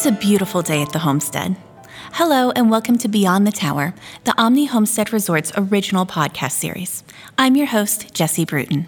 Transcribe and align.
It's 0.00 0.06
a 0.06 0.12
beautiful 0.12 0.62
day 0.62 0.80
at 0.80 0.92
the 0.92 1.00
homestead. 1.00 1.56
Hello, 2.12 2.52
and 2.52 2.70
welcome 2.70 2.96
to 2.96 3.06
Beyond 3.06 3.46
the 3.46 3.52
Tower, 3.52 3.92
the 4.24 4.32
Omni 4.40 4.64
Homestead 4.64 5.12
Resort's 5.12 5.52
original 5.58 6.06
podcast 6.06 6.52
series. 6.52 7.04
I'm 7.36 7.54
your 7.54 7.66
host, 7.66 8.14
Jesse 8.14 8.46
Bruton. 8.46 8.86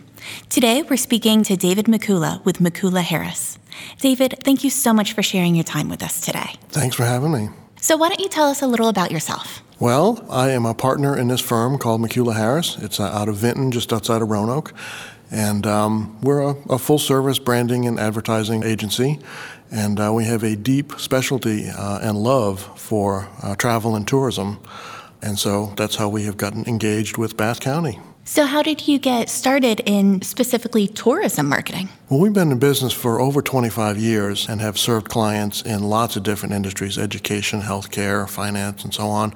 Today, 0.48 0.80
we're 0.80 0.96
speaking 0.96 1.42
to 1.42 1.54
David 1.54 1.84
Mikula 1.84 2.42
with 2.46 2.60
Mikula 2.60 3.02
Harris. 3.02 3.58
David, 3.98 4.36
thank 4.42 4.64
you 4.64 4.70
so 4.70 4.94
much 4.94 5.12
for 5.12 5.22
sharing 5.22 5.54
your 5.54 5.64
time 5.64 5.90
with 5.90 6.02
us 6.02 6.18
today. 6.18 6.54
Thanks 6.70 6.96
for 6.96 7.04
having 7.04 7.30
me. 7.30 7.50
So, 7.78 7.98
why 7.98 8.08
don't 8.08 8.20
you 8.20 8.30
tell 8.30 8.48
us 8.48 8.62
a 8.62 8.66
little 8.66 8.88
about 8.88 9.10
yourself? 9.10 9.62
Well, 9.78 10.24
I 10.30 10.48
am 10.52 10.64
a 10.64 10.72
partner 10.72 11.14
in 11.14 11.28
this 11.28 11.42
firm 11.42 11.76
called 11.76 12.00
Mikula 12.00 12.36
Harris. 12.36 12.78
It's 12.78 12.98
uh, 12.98 13.02
out 13.02 13.28
of 13.28 13.36
Vinton, 13.36 13.70
just 13.70 13.92
outside 13.92 14.22
of 14.22 14.30
Roanoke. 14.30 14.72
And 15.32 15.66
um, 15.66 16.20
we're 16.20 16.42
a, 16.42 16.56
a 16.68 16.78
full 16.78 16.98
service 16.98 17.38
branding 17.38 17.86
and 17.88 17.98
advertising 17.98 18.62
agency. 18.62 19.18
And 19.70 19.98
uh, 19.98 20.12
we 20.12 20.26
have 20.26 20.42
a 20.42 20.54
deep 20.54 20.92
specialty 20.98 21.70
uh, 21.70 22.00
and 22.02 22.18
love 22.18 22.78
for 22.78 23.28
uh, 23.42 23.56
travel 23.56 23.96
and 23.96 24.06
tourism. 24.06 24.60
And 25.22 25.38
so 25.38 25.72
that's 25.76 25.96
how 25.96 26.10
we 26.10 26.24
have 26.24 26.36
gotten 26.36 26.66
engaged 26.66 27.16
with 27.16 27.38
Bath 27.38 27.60
County. 27.60 27.98
So, 28.24 28.46
how 28.46 28.62
did 28.62 28.86
you 28.86 29.00
get 29.00 29.28
started 29.28 29.80
in 29.84 30.22
specifically 30.22 30.86
tourism 30.86 31.48
marketing? 31.48 31.88
Well, 32.08 32.20
we've 32.20 32.32
been 32.32 32.52
in 32.52 32.60
business 32.60 32.92
for 32.92 33.18
over 33.18 33.42
25 33.42 33.98
years 33.98 34.48
and 34.48 34.60
have 34.60 34.78
served 34.78 35.08
clients 35.08 35.60
in 35.62 35.82
lots 35.82 36.14
of 36.14 36.22
different 36.22 36.54
industries 36.54 36.98
education, 36.98 37.62
healthcare, 37.62 38.28
finance, 38.30 38.84
and 38.84 38.94
so 38.94 39.08
on. 39.08 39.34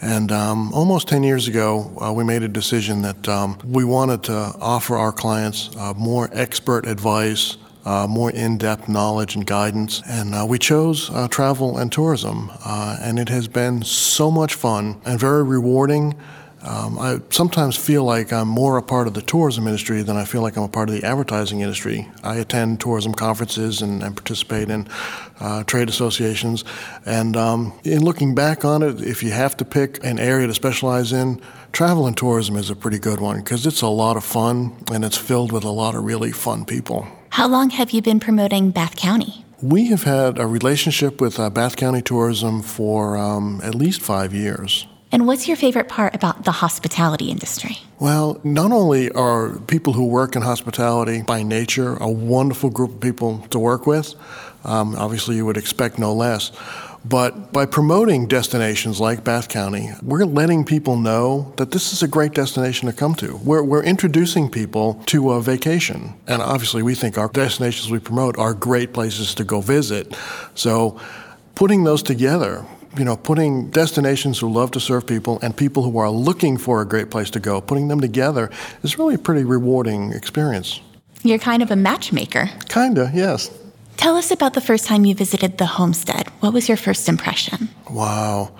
And 0.00 0.32
um, 0.32 0.72
almost 0.72 1.08
10 1.08 1.22
years 1.24 1.46
ago, 1.46 1.92
uh, 2.00 2.10
we 2.10 2.24
made 2.24 2.42
a 2.42 2.48
decision 2.48 3.02
that 3.02 3.28
um, 3.28 3.58
we 3.66 3.84
wanted 3.84 4.22
to 4.24 4.54
offer 4.58 4.96
our 4.96 5.12
clients 5.12 5.68
uh, 5.76 5.92
more 5.92 6.30
expert 6.32 6.86
advice. 6.86 7.58
Uh, 7.84 8.06
more 8.06 8.30
in-depth 8.30 8.88
knowledge 8.88 9.34
and 9.34 9.44
guidance, 9.44 10.02
and 10.06 10.36
uh, 10.36 10.46
we 10.48 10.56
chose 10.56 11.10
uh, 11.10 11.26
travel 11.26 11.78
and 11.78 11.90
tourism, 11.90 12.48
uh, 12.64 12.96
and 13.00 13.18
it 13.18 13.28
has 13.28 13.48
been 13.48 13.82
so 13.82 14.30
much 14.30 14.54
fun 14.54 15.00
and 15.04 15.18
very 15.18 15.42
rewarding 15.42 16.14
um, 16.64 16.98
I 16.98 17.20
sometimes 17.30 17.76
feel 17.76 18.04
like 18.04 18.32
I'm 18.32 18.46
more 18.46 18.76
a 18.76 18.82
part 18.82 19.08
of 19.08 19.14
the 19.14 19.22
tourism 19.22 19.66
industry 19.66 20.02
than 20.02 20.16
I 20.16 20.24
feel 20.24 20.42
like 20.42 20.56
I'm 20.56 20.62
a 20.62 20.68
part 20.68 20.88
of 20.88 20.94
the 20.94 21.04
advertising 21.04 21.60
industry. 21.60 22.08
I 22.22 22.36
attend 22.36 22.80
tourism 22.80 23.14
conferences 23.14 23.82
and, 23.82 24.02
and 24.02 24.16
participate 24.16 24.70
in 24.70 24.88
uh, 25.40 25.64
trade 25.64 25.88
associations. 25.88 26.64
And 27.04 27.36
um, 27.36 27.72
in 27.82 28.04
looking 28.04 28.34
back 28.34 28.64
on 28.64 28.82
it, 28.82 29.00
if 29.00 29.24
you 29.24 29.30
have 29.30 29.56
to 29.56 29.64
pick 29.64 30.04
an 30.04 30.20
area 30.20 30.46
to 30.46 30.54
specialize 30.54 31.12
in, 31.12 31.40
travel 31.72 32.06
and 32.06 32.16
tourism 32.16 32.56
is 32.56 32.70
a 32.70 32.76
pretty 32.76 32.98
good 32.98 33.20
one 33.20 33.38
because 33.38 33.66
it's 33.66 33.82
a 33.82 33.88
lot 33.88 34.16
of 34.16 34.24
fun 34.24 34.76
and 34.92 35.04
it's 35.04 35.18
filled 35.18 35.50
with 35.50 35.64
a 35.64 35.70
lot 35.70 35.96
of 35.96 36.04
really 36.04 36.30
fun 36.30 36.64
people. 36.64 37.08
How 37.30 37.48
long 37.48 37.70
have 37.70 37.90
you 37.90 38.02
been 38.02 38.20
promoting 38.20 38.70
Bath 38.70 38.94
County? 38.94 39.44
We 39.60 39.86
have 39.86 40.04
had 40.04 40.38
a 40.38 40.46
relationship 40.46 41.20
with 41.20 41.40
uh, 41.40 41.48
Bath 41.50 41.76
County 41.76 42.02
Tourism 42.02 42.62
for 42.62 43.16
um, 43.16 43.60
at 43.64 43.74
least 43.74 44.02
five 44.02 44.34
years. 44.34 44.86
And 45.12 45.26
what's 45.26 45.46
your 45.46 45.58
favorite 45.58 45.88
part 45.88 46.14
about 46.14 46.46
the 46.46 46.52
hospitality 46.52 47.30
industry? 47.30 47.76
Well, 47.98 48.40
not 48.42 48.72
only 48.72 49.10
are 49.10 49.58
people 49.60 49.92
who 49.92 50.06
work 50.06 50.34
in 50.34 50.42
hospitality 50.42 51.20
by 51.20 51.42
nature 51.42 51.96
a 51.96 52.10
wonderful 52.10 52.70
group 52.70 52.94
of 52.94 53.00
people 53.00 53.46
to 53.50 53.58
work 53.58 53.86
with, 53.86 54.14
um, 54.64 54.96
obviously 54.96 55.36
you 55.36 55.44
would 55.44 55.58
expect 55.58 55.98
no 55.98 56.14
less, 56.14 56.50
but 57.04 57.52
by 57.52 57.66
promoting 57.66 58.26
destinations 58.26 59.00
like 59.00 59.24
Bath 59.24 59.48
County, 59.48 59.90
we're 60.02 60.24
letting 60.24 60.64
people 60.64 60.96
know 60.96 61.52
that 61.56 61.72
this 61.72 61.92
is 61.92 62.02
a 62.02 62.08
great 62.08 62.32
destination 62.32 62.86
to 62.86 62.94
come 62.94 63.14
to. 63.16 63.36
We're, 63.44 63.62
we're 63.62 63.82
introducing 63.82 64.48
people 64.48 65.02
to 65.06 65.32
a 65.32 65.42
vacation. 65.42 66.14
And 66.28 66.40
obviously, 66.40 66.82
we 66.82 66.94
think 66.94 67.18
our 67.18 67.28
destinations 67.28 67.90
we 67.90 67.98
promote 67.98 68.38
are 68.38 68.54
great 68.54 68.92
places 68.92 69.34
to 69.34 69.44
go 69.44 69.60
visit. 69.60 70.16
So, 70.54 71.00
putting 71.56 71.82
those 71.82 72.04
together, 72.04 72.64
you 72.96 73.04
know, 73.04 73.16
putting 73.16 73.70
destinations 73.70 74.38
who 74.38 74.52
love 74.52 74.70
to 74.72 74.80
serve 74.80 75.06
people 75.06 75.38
and 75.42 75.56
people 75.56 75.82
who 75.82 75.98
are 75.98 76.10
looking 76.10 76.58
for 76.58 76.80
a 76.82 76.86
great 76.86 77.10
place 77.10 77.30
to 77.30 77.40
go, 77.40 77.60
putting 77.60 77.88
them 77.88 78.00
together 78.00 78.50
is 78.82 78.98
really 78.98 79.14
a 79.14 79.18
pretty 79.18 79.44
rewarding 79.44 80.12
experience. 80.12 80.80
You're 81.22 81.38
kind 81.38 81.62
of 81.62 81.70
a 81.70 81.76
matchmaker. 81.76 82.50
Kinda, 82.68 83.10
yes. 83.14 83.50
Tell 83.96 84.16
us 84.16 84.30
about 84.30 84.54
the 84.54 84.60
first 84.60 84.86
time 84.86 85.04
you 85.04 85.14
visited 85.14 85.58
the 85.58 85.66
homestead. 85.66 86.28
What 86.40 86.52
was 86.52 86.68
your 86.68 86.76
first 86.76 87.08
impression? 87.08 87.68
Wow. 87.90 88.52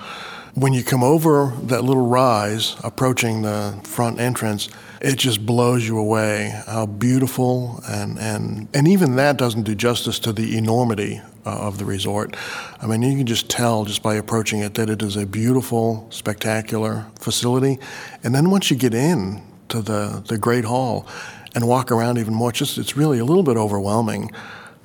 When 0.55 0.73
you 0.73 0.85
come 0.85 1.03
over 1.03 1.53
that 1.65 1.83
little 1.83 2.07
rise 2.07 2.77
approaching 2.85 3.43
the 3.43 3.81
front 3.83 4.21
entrance, 4.21 4.69
it 5.01 5.17
just 5.17 5.45
blows 5.45 5.87
you 5.87 5.99
away 5.99 6.55
how 6.67 6.87
beautiful 6.87 7.83
and, 7.89 8.19
and, 8.19 8.69
and 8.73 8.87
even 8.87 9.17
that 9.17 9.37
doesn't 9.37 9.63
do 9.63 9.75
justice 9.75 10.19
to 10.21 10.33
the 10.33 10.57
enormity 10.57 11.21
uh, 11.45 11.51
of 11.51 11.79
the 11.79 11.85
resort. 11.85 12.37
I 12.81 12.87
mean, 12.87 13.03
you 13.03 13.17
can 13.17 13.27
just 13.27 13.49
tell 13.49 13.85
just 13.85 14.03
by 14.03 14.15
approaching 14.15 14.61
it 14.61 14.75
that 14.75 14.89
it 14.89 15.03
is 15.03 15.17
a 15.17 15.27
beautiful, 15.27 16.07
spectacular 16.11 17.07
facility. 17.19 17.79
And 18.23 18.35
then 18.35 18.51
once 18.51 18.71
you 18.71 18.77
get 18.77 18.95
in 18.95 19.43
to 19.69 19.83
the, 19.83 20.23
the 20.29 20.39
Great 20.39 20.65
Hall 20.65 21.07
and 21.55 21.67
walk 21.67 21.91
around 21.91 22.19
even 22.19 22.35
more, 22.35 22.51
it's, 22.51 22.59
just, 22.59 22.79
it's 22.79 22.97
really 22.97 23.19
a 23.19 23.25
little 23.25 23.43
bit 23.43 23.57
overwhelming. 23.57 24.31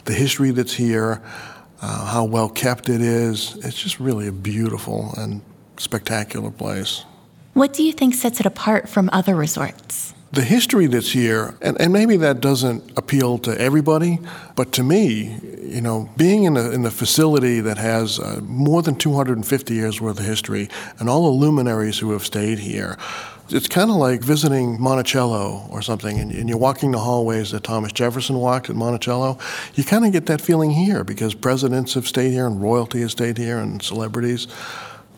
The 0.05 0.13
history 0.13 0.51
that's 0.51 0.73
here, 0.73 1.21
uh, 1.81 2.05
how 2.05 2.25
well 2.25 2.49
kept 2.49 2.89
it 2.89 3.01
is, 3.01 3.55
it's 3.63 3.81
just 3.81 3.99
really 3.99 4.27
a 4.27 4.31
beautiful 4.31 5.13
and 5.17 5.41
spectacular 5.77 6.51
place. 6.51 7.05
What 7.53 7.73
do 7.73 7.83
you 7.83 7.91
think 7.91 8.13
sets 8.13 8.39
it 8.39 8.45
apart 8.45 8.87
from 8.87 9.09
other 9.11 9.35
resorts? 9.35 10.13
The 10.31 10.43
history 10.43 10.87
that's 10.87 11.11
here, 11.11 11.55
and, 11.61 11.79
and 11.79 11.93
maybe 11.93 12.17
that 12.17 12.41
doesn't 12.41 12.97
appeal 12.97 13.37
to 13.39 13.59
everybody, 13.59 14.19
but 14.55 14.73
to 14.73 14.83
me, 14.83 15.39
you 15.63 15.81
know, 15.81 16.09
being 16.17 16.43
in 16.43 16.55
the, 16.55 16.71
in 16.71 16.81
the 16.83 16.91
facility 16.91 17.61
that 17.61 17.77
has 17.77 18.19
uh, 18.19 18.41
more 18.43 18.81
than 18.81 18.95
250 18.95 19.73
years 19.73 20.01
worth 20.01 20.19
of 20.19 20.25
history 20.25 20.69
and 20.99 21.09
all 21.09 21.23
the 21.23 21.37
luminaries 21.37 21.99
who 21.99 22.11
have 22.11 22.25
stayed 22.25 22.59
here, 22.59 22.97
it's 23.49 23.67
kind 23.67 23.89
of 23.89 23.95
like 23.95 24.21
visiting 24.21 24.79
Monticello 24.81 25.67
or 25.69 25.81
something, 25.81 26.19
and, 26.19 26.31
and, 26.31 26.49
you're 26.49 26.57
walking 26.57 26.91
the 26.91 26.99
hallways 26.99 27.51
that 27.51 27.63
Thomas 27.63 27.93
Jefferson 27.93 28.37
walked 28.37 28.69
at 28.69 28.75
Monticello. 28.75 29.37
You 29.75 29.83
kind 29.85 30.05
of 30.05 30.11
get 30.11 30.25
that 30.25 30.41
feeling 30.41 30.71
here 30.71 31.03
because 31.03 31.33
presidents 31.33 31.93
have 31.93 32.07
stayed 32.07 32.31
here 32.31 32.45
and 32.45 32.61
royalty 32.61 33.01
has 33.01 33.13
stayed 33.13 33.37
here 33.37 33.59
and 33.59 33.81
celebrities. 33.81 34.47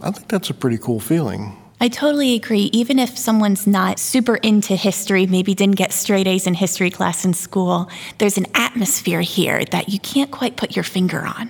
I 0.02 0.12
think 0.12 0.28
that's 0.28 0.50
a 0.50 0.53
pretty 0.53 0.78
cool 0.78 1.00
feeling. 1.00 1.58
I 1.82 1.88
totally 1.88 2.36
agree. 2.36 2.70
Even 2.74 3.00
if 3.00 3.18
someone's 3.18 3.66
not 3.66 4.00
super 4.00 4.36
into 4.36 4.76
history, 4.76 5.26
maybe 5.26 5.56
didn't 5.56 5.78
get 5.78 5.94
straight 5.94 6.28
A's 6.28 6.46
in 6.46 6.54
history 6.54 6.90
class 6.92 7.24
in 7.24 7.34
school, 7.34 7.90
there's 8.18 8.38
an 8.38 8.48
atmosphere 8.54 9.22
here 9.22 9.64
that 9.66 9.88
you 9.88 9.98
can't 10.00 10.30
quite 10.30 10.58
put 10.58 10.76
your 10.76 10.84
finger 10.84 11.26
on. 11.26 11.50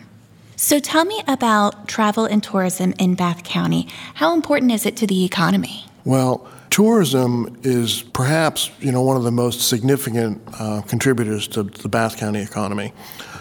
So 0.55 0.77
tell 0.77 1.03
me 1.05 1.23
about 1.27 1.87
travel 1.87 2.25
and 2.25 2.43
tourism 2.43 2.93
in 2.99 3.15
Bath 3.15 3.43
County. 3.43 3.87
How 4.15 4.35
important 4.35 4.71
is 4.71 4.85
it 4.85 4.95
to 4.97 5.07
the 5.07 5.25
economy? 5.25 5.85
Well, 6.05 6.47
tourism 6.69 7.57
is 7.63 8.03
perhaps 8.03 8.69
you 8.79 8.91
know 8.91 9.01
one 9.01 9.17
of 9.17 9.23
the 9.23 9.31
most 9.31 9.67
significant 9.67 10.41
uh, 10.59 10.81
contributors 10.81 11.47
to 11.49 11.63
the 11.63 11.89
Bath 11.89 12.17
County 12.17 12.41
economy. 12.41 12.93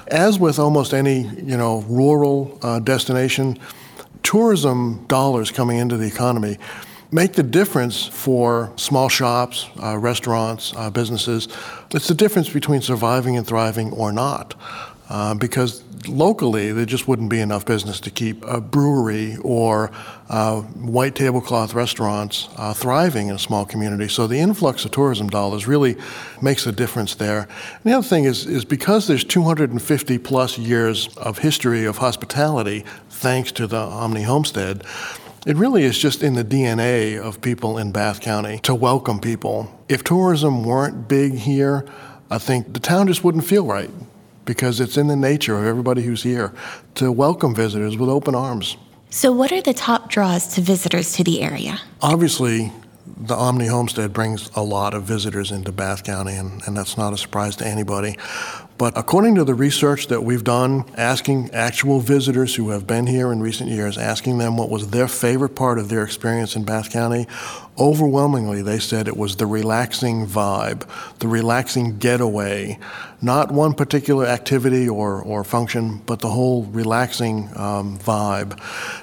As 0.06 0.38
with 0.38 0.58
almost 0.58 0.94
any 0.94 1.22
you 1.22 1.56
know 1.56 1.82
rural 1.88 2.58
uh, 2.62 2.78
destination, 2.78 3.58
tourism 4.22 5.04
dollars 5.06 5.50
coming 5.50 5.78
into 5.78 5.96
the 5.96 6.06
economy 6.06 6.58
make 7.10 7.32
the 7.32 7.42
difference 7.42 8.06
for 8.06 8.72
small 8.76 9.08
shops, 9.08 9.68
uh, 9.82 9.96
restaurants, 9.96 10.74
uh, 10.76 10.90
businesses. 10.90 11.48
It's 11.92 12.08
the 12.08 12.14
difference 12.14 12.50
between 12.50 12.82
surviving 12.82 13.36
and 13.36 13.46
thriving 13.46 13.92
or 13.92 14.12
not. 14.12 14.54
Uh, 15.08 15.34
because 15.34 15.82
locally, 16.06 16.70
there 16.72 16.84
just 16.84 17.08
wouldn't 17.08 17.30
be 17.30 17.40
enough 17.40 17.64
business 17.64 17.98
to 18.00 18.10
keep 18.10 18.44
a 18.44 18.60
brewery 18.60 19.36
or 19.42 19.90
uh, 20.28 20.60
white 20.60 21.14
tablecloth 21.14 21.74
restaurants 21.74 22.48
uh, 22.56 22.74
thriving 22.74 23.28
in 23.28 23.34
a 23.34 23.38
small 23.38 23.64
community. 23.64 24.08
So 24.08 24.26
the 24.26 24.38
influx 24.38 24.84
of 24.84 24.90
tourism 24.90 25.28
dollars 25.28 25.66
really 25.66 25.96
makes 26.42 26.66
a 26.66 26.72
difference 26.72 27.14
there. 27.14 27.48
And 27.82 27.84
the 27.84 27.92
other 27.92 28.06
thing 28.06 28.24
is, 28.24 28.46
is 28.46 28.64
because 28.64 29.06
there's 29.06 29.24
250 29.24 30.18
plus 30.18 30.58
years 30.58 31.08
of 31.16 31.38
history 31.38 31.84
of 31.84 31.98
hospitality, 31.98 32.84
thanks 33.08 33.50
to 33.52 33.66
the 33.66 33.78
Omni 33.78 34.22
Homestead, 34.22 34.84
it 35.46 35.56
really 35.56 35.84
is 35.84 35.98
just 35.98 36.22
in 36.22 36.34
the 36.34 36.44
DNA 36.44 37.18
of 37.18 37.40
people 37.40 37.78
in 37.78 37.90
Bath 37.90 38.20
County 38.20 38.58
to 38.60 38.74
welcome 38.74 39.18
people. 39.18 39.82
If 39.88 40.04
tourism 40.04 40.64
weren't 40.64 41.08
big 41.08 41.34
here, 41.34 41.88
I 42.30 42.38
think 42.38 42.74
the 42.74 42.80
town 42.80 43.06
just 43.06 43.24
wouldn't 43.24 43.44
feel 43.44 43.64
right 43.64 43.90
because 44.48 44.80
it's 44.80 44.96
in 44.96 45.08
the 45.08 45.14
nature 45.14 45.58
of 45.58 45.66
everybody 45.66 46.02
who's 46.02 46.22
here 46.22 46.54
to 46.94 47.12
welcome 47.12 47.54
visitors 47.54 47.98
with 47.98 48.08
open 48.08 48.34
arms. 48.34 48.78
So, 49.10 49.30
what 49.30 49.52
are 49.52 49.60
the 49.60 49.74
top 49.74 50.08
draws 50.08 50.48
to 50.54 50.62
visitors 50.62 51.12
to 51.16 51.24
the 51.24 51.42
area? 51.42 51.78
Obviously, 52.00 52.72
the 53.06 53.34
Omni 53.34 53.66
Homestead 53.66 54.14
brings 54.14 54.50
a 54.56 54.62
lot 54.62 54.94
of 54.94 55.02
visitors 55.02 55.52
into 55.52 55.70
Bath 55.70 56.02
County, 56.02 56.34
and, 56.34 56.62
and 56.66 56.74
that's 56.74 56.96
not 56.96 57.12
a 57.12 57.18
surprise 57.18 57.56
to 57.56 57.66
anybody. 57.66 58.16
But 58.78 58.96
according 58.96 59.34
to 59.34 59.44
the 59.44 59.56
research 59.56 60.06
that 60.06 60.22
we've 60.22 60.44
done, 60.44 60.84
asking 60.96 61.50
actual 61.52 61.98
visitors 61.98 62.54
who 62.54 62.70
have 62.70 62.86
been 62.86 63.08
here 63.08 63.32
in 63.32 63.40
recent 63.40 63.70
years, 63.70 63.98
asking 63.98 64.38
them 64.38 64.56
what 64.56 64.70
was 64.70 64.90
their 64.90 65.08
favorite 65.08 65.56
part 65.56 65.80
of 65.80 65.88
their 65.88 66.04
experience 66.04 66.54
in 66.54 66.62
Bath 66.62 66.92
County, 66.92 67.26
overwhelmingly 67.76 68.62
they 68.62 68.78
said 68.78 69.08
it 69.08 69.16
was 69.16 69.36
the 69.36 69.46
relaxing 69.46 70.28
vibe, 70.28 70.86
the 71.18 71.26
relaxing 71.26 71.98
getaway, 71.98 72.78
not 73.20 73.50
one 73.50 73.74
particular 73.74 74.26
activity 74.26 74.88
or, 74.88 75.20
or 75.22 75.42
function, 75.42 76.00
but 76.06 76.20
the 76.20 76.30
whole 76.30 76.62
relaxing 76.66 77.48
um, 77.56 77.98
vibe. 77.98 78.56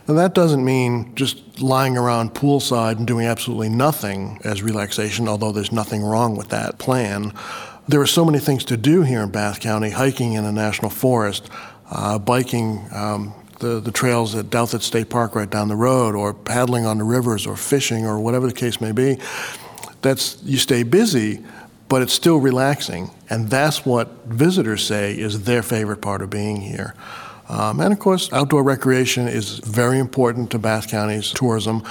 Now, 0.08 0.14
that 0.14 0.34
doesn't 0.34 0.64
mean 0.64 1.14
just 1.16 1.62
lying 1.62 1.98
around 1.98 2.34
poolside 2.34 2.98
and 2.98 3.06
doing 3.06 3.26
absolutely 3.26 3.70
nothing 3.70 4.40
as 4.46 4.64
relaxation, 4.64 5.28
although 5.28 5.52
there's 5.52 5.74
nothing 5.74 6.02
wrong 6.02 6.38
with 6.38 6.48
that 6.50 6.78
plan. 6.78 7.34
There 7.88 8.02
are 8.02 8.08
so 8.08 8.26
many 8.26 8.40
things 8.40 8.66
to 8.66 8.78
do 8.78 9.04
here 9.04 9.22
in 9.22 9.30
Bath 9.30 9.60
County 9.60 9.92
hiking 9.92 10.34
in 10.34 10.44
a 10.44 10.52
national 10.52 10.90
forest, 10.90 11.50
uh, 11.92 12.18
biking 12.18 12.84
um, 12.92 13.34
the, 13.60 13.80
the 13.80 13.92
trails 13.92 14.34
at 14.34 14.46
Douthat 14.46 14.82
State 14.82 15.10
Park 15.10 15.36
right 15.36 15.50
down 15.50 15.68
the 15.68 15.76
road, 15.76 16.16
or 16.16 16.34
paddling 16.34 16.88
on 16.88 16.98
the 16.98 17.04
rivers, 17.04 17.46
or 17.46 17.56
fishing, 17.56 18.08
or 18.08 18.20
whatever 18.20 18.48
the 18.48 18.54
case 18.54 18.82
may 18.82 18.92
be. 18.92 19.20
That's, 20.02 20.42
you 20.42 20.58
stay 20.58 20.82
busy, 20.82 21.46
but 21.88 22.02
it's 22.02 22.14
still 22.14 22.38
relaxing. 22.38 23.12
And 23.30 23.52
that's 23.52 23.86
what 23.86 24.08
visitors 24.26 24.84
say 24.84 25.14
is 25.14 25.44
their 25.44 25.62
favorite 25.62 26.02
part 26.02 26.24
of 26.24 26.32
being 26.32 26.62
here. 26.62 26.96
Um, 27.48 27.80
and 27.80 27.94
of 27.94 28.00
course, 28.00 28.34
outdoor 28.34 28.64
recreation 28.64 29.28
is 29.28 29.60
very 29.60 30.00
important 30.00 30.50
to 30.52 30.60
Bath 30.60 30.90
County's 30.90 31.32
tourism. 31.32 31.84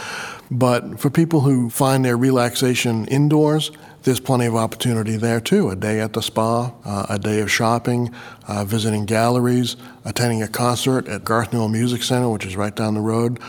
But 0.51 0.99
for 0.99 1.11
people 1.11 1.43
who 1.43 1.71
find 1.71 2.05
their 2.05 2.17
relaxation 2.17 3.07
indoors, 3.07 3.71
there's 4.05 4.21
plenty 4.21 4.45
of 4.47 4.55
opportunity 4.55 5.17
there 5.17 5.41
too. 5.41 5.71
A 5.71 5.77
day 5.77 6.01
at 6.01 6.13
the 6.13 6.23
spa, 6.23 6.73
uh, 6.85 7.07
a 7.09 7.19
day 7.19 7.41
of 7.41 7.51
shopping, 7.51 8.15
uh, 8.47 8.65
visiting 8.65 9.07
galleries, 9.07 9.77
attending 10.05 10.43
a 10.43 10.49
concert 10.49 11.09
at 11.09 11.25
Garth 11.25 11.53
Newel 11.53 11.69
Music 11.69 12.03
Center, 12.03 12.29
which 12.29 12.47
is 12.47 12.55
right 12.55 12.75
down 12.75 12.95
the 12.95 13.01
road. 13.01 13.41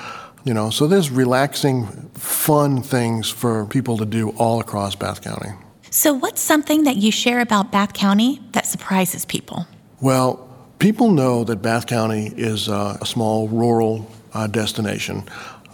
You 0.45 0.53
know, 0.53 0.69
so 0.69 0.87
there's 0.87 1.09
relaxing, 1.09 1.87
fun 2.13 2.81
things 2.81 3.29
for 3.29 3.65
people 3.65 3.97
to 3.97 4.05
do 4.05 4.29
all 4.31 4.59
across 4.59 4.95
Bath 4.95 5.21
County. 5.21 5.49
So, 5.89 6.13
what's 6.13 6.41
something 6.41 6.83
that 6.83 6.97
you 6.97 7.11
share 7.11 7.39
about 7.39 7.71
Bath 7.71 7.93
County 7.93 8.41
that 8.51 8.65
surprises 8.65 9.25
people? 9.25 9.65
Well, 10.01 10.47
people 10.79 11.11
know 11.11 11.43
that 11.45 11.57
Bath 11.57 11.87
County 11.87 12.31
is 12.35 12.67
a 12.67 12.99
small 13.05 13.47
rural 13.47 14.09
uh, 14.33 14.47
destination, 14.47 15.23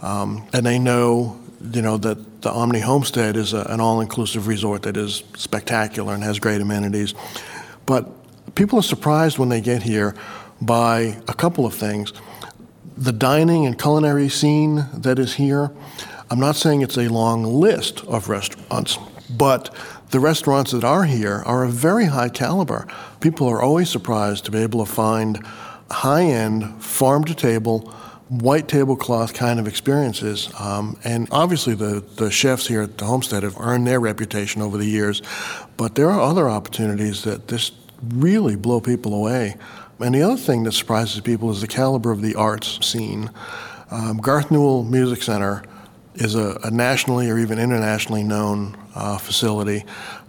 um, 0.00 0.46
and 0.52 0.64
they 0.64 0.78
know 0.78 1.38
you 1.72 1.82
know 1.82 1.98
that 1.98 2.18
the 2.42 2.50
Omni 2.50 2.80
Homestead 2.80 3.36
is 3.36 3.52
a, 3.52 3.62
an 3.62 3.80
all-inclusive 3.80 4.46
resort 4.46 4.82
that 4.82 4.96
is 4.96 5.22
spectacular 5.36 6.14
and 6.14 6.22
has 6.22 6.38
great 6.38 6.60
amenities. 6.60 7.14
But 7.86 8.08
people 8.54 8.78
are 8.78 8.82
surprised 8.82 9.38
when 9.38 9.48
they 9.48 9.60
get 9.60 9.82
here 9.82 10.14
by 10.60 11.20
a 11.28 11.34
couple 11.34 11.64
of 11.64 11.74
things. 11.74 12.12
The 12.96 13.12
dining 13.12 13.64
and 13.64 13.78
culinary 13.78 14.28
scene 14.28 14.86
that 14.92 15.18
is 15.18 15.34
here. 15.34 15.72
I'm 16.30 16.40
not 16.40 16.56
saying 16.56 16.82
it's 16.82 16.98
a 16.98 17.08
long 17.08 17.44
list 17.44 18.04
of 18.04 18.28
restaurants, 18.28 18.98
but 19.30 19.74
the 20.10 20.20
restaurants 20.20 20.72
that 20.72 20.84
are 20.84 21.04
here 21.04 21.42
are 21.46 21.64
of 21.64 21.72
very 21.72 22.06
high 22.06 22.28
caliber. 22.28 22.86
People 23.20 23.48
are 23.48 23.62
always 23.62 23.88
surprised 23.88 24.44
to 24.44 24.50
be 24.50 24.58
able 24.58 24.84
to 24.84 24.90
find 24.90 25.44
high 25.90 26.24
end, 26.24 26.82
farm 26.82 27.24
to 27.24 27.34
table 27.34 27.94
white 28.40 28.66
tablecloth 28.66 29.34
kind 29.34 29.60
of 29.60 29.68
experiences. 29.68 30.50
Um, 30.58 30.98
and 31.04 31.28
obviously, 31.30 31.74
the, 31.74 32.02
the 32.16 32.30
chefs 32.30 32.66
here 32.66 32.82
at 32.82 32.96
the 32.96 33.04
homestead 33.04 33.42
have 33.42 33.58
earned 33.60 33.86
their 33.86 34.00
reputation 34.00 34.62
over 34.62 34.78
the 34.78 34.86
years, 34.86 35.20
but 35.76 35.94
there 35.96 36.10
are 36.10 36.20
other 36.20 36.48
opportunities 36.48 37.24
that 37.24 37.46
just 37.46 37.74
really 38.02 38.56
blow 38.56 38.80
people 38.80 39.14
away. 39.14 39.56
And 40.00 40.14
the 40.14 40.22
other 40.22 40.36
thing 40.36 40.64
that 40.64 40.72
surprises 40.72 41.20
people 41.20 41.50
is 41.50 41.60
the 41.60 41.68
caliber 41.68 42.10
of 42.10 42.22
the 42.22 42.34
arts 42.34 42.84
scene. 42.84 43.30
Um, 43.90 44.16
Garth 44.16 44.50
Newel 44.50 44.84
Music 44.84 45.22
Center 45.22 45.62
is 46.14 46.34
a, 46.34 46.58
a, 46.64 46.70
nationally 46.70 47.30
or 47.30 47.38
even 47.38 47.58
internationally 47.58 48.22
known 48.22 48.76
uh, 48.94 49.18
facility 49.18 49.84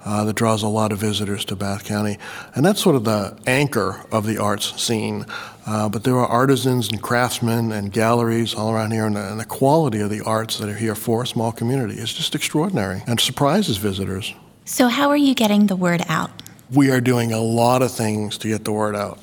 uh, 0.05 0.23
that 0.25 0.35
draws 0.35 0.63
a 0.63 0.67
lot 0.67 0.91
of 0.91 0.99
visitors 0.99 1.45
to 1.45 1.55
Bath 1.55 1.83
County. 1.83 2.17
And 2.55 2.65
that's 2.65 2.81
sort 2.81 2.95
of 2.95 3.03
the 3.03 3.37
anchor 3.47 4.05
of 4.11 4.25
the 4.25 4.37
arts 4.37 4.81
scene. 4.81 5.25
Uh, 5.65 5.87
but 5.87 6.03
there 6.03 6.17
are 6.17 6.27
artisans 6.27 6.89
and 6.89 7.01
craftsmen 7.01 7.71
and 7.71 7.91
galleries 7.91 8.53
all 8.53 8.71
around 8.71 8.91
here, 8.91 9.05
and 9.05 9.15
the, 9.15 9.31
and 9.31 9.39
the 9.39 9.45
quality 9.45 9.99
of 10.01 10.09
the 10.09 10.21
arts 10.21 10.57
that 10.57 10.67
are 10.67 10.75
here 10.75 10.95
for 10.95 11.23
a 11.23 11.27
small 11.27 11.51
community 11.51 11.95
is 11.95 12.13
just 12.13 12.35
extraordinary 12.35 13.01
and 13.07 13.19
surprises 13.19 13.77
visitors. 13.77 14.33
So, 14.65 14.87
how 14.87 15.09
are 15.09 15.17
you 15.17 15.33
getting 15.33 15.67
the 15.67 15.75
word 15.75 16.03
out? 16.09 16.31
We 16.69 16.91
are 16.91 17.01
doing 17.01 17.31
a 17.31 17.39
lot 17.39 17.81
of 17.81 17.91
things 17.91 18.37
to 18.39 18.47
get 18.47 18.65
the 18.65 18.71
word 18.71 18.95
out. 18.95 19.19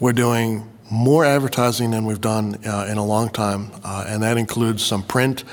We're 0.00 0.12
doing 0.12 0.68
more 0.90 1.24
advertising 1.24 1.90
than 1.90 2.04
we've 2.04 2.20
done 2.20 2.58
uh, 2.64 2.86
in 2.88 2.98
a 2.98 3.04
long 3.04 3.28
time, 3.28 3.70
uh, 3.84 4.04
and 4.08 4.22
that 4.22 4.36
includes 4.36 4.84
some 4.84 5.02
print 5.02 5.44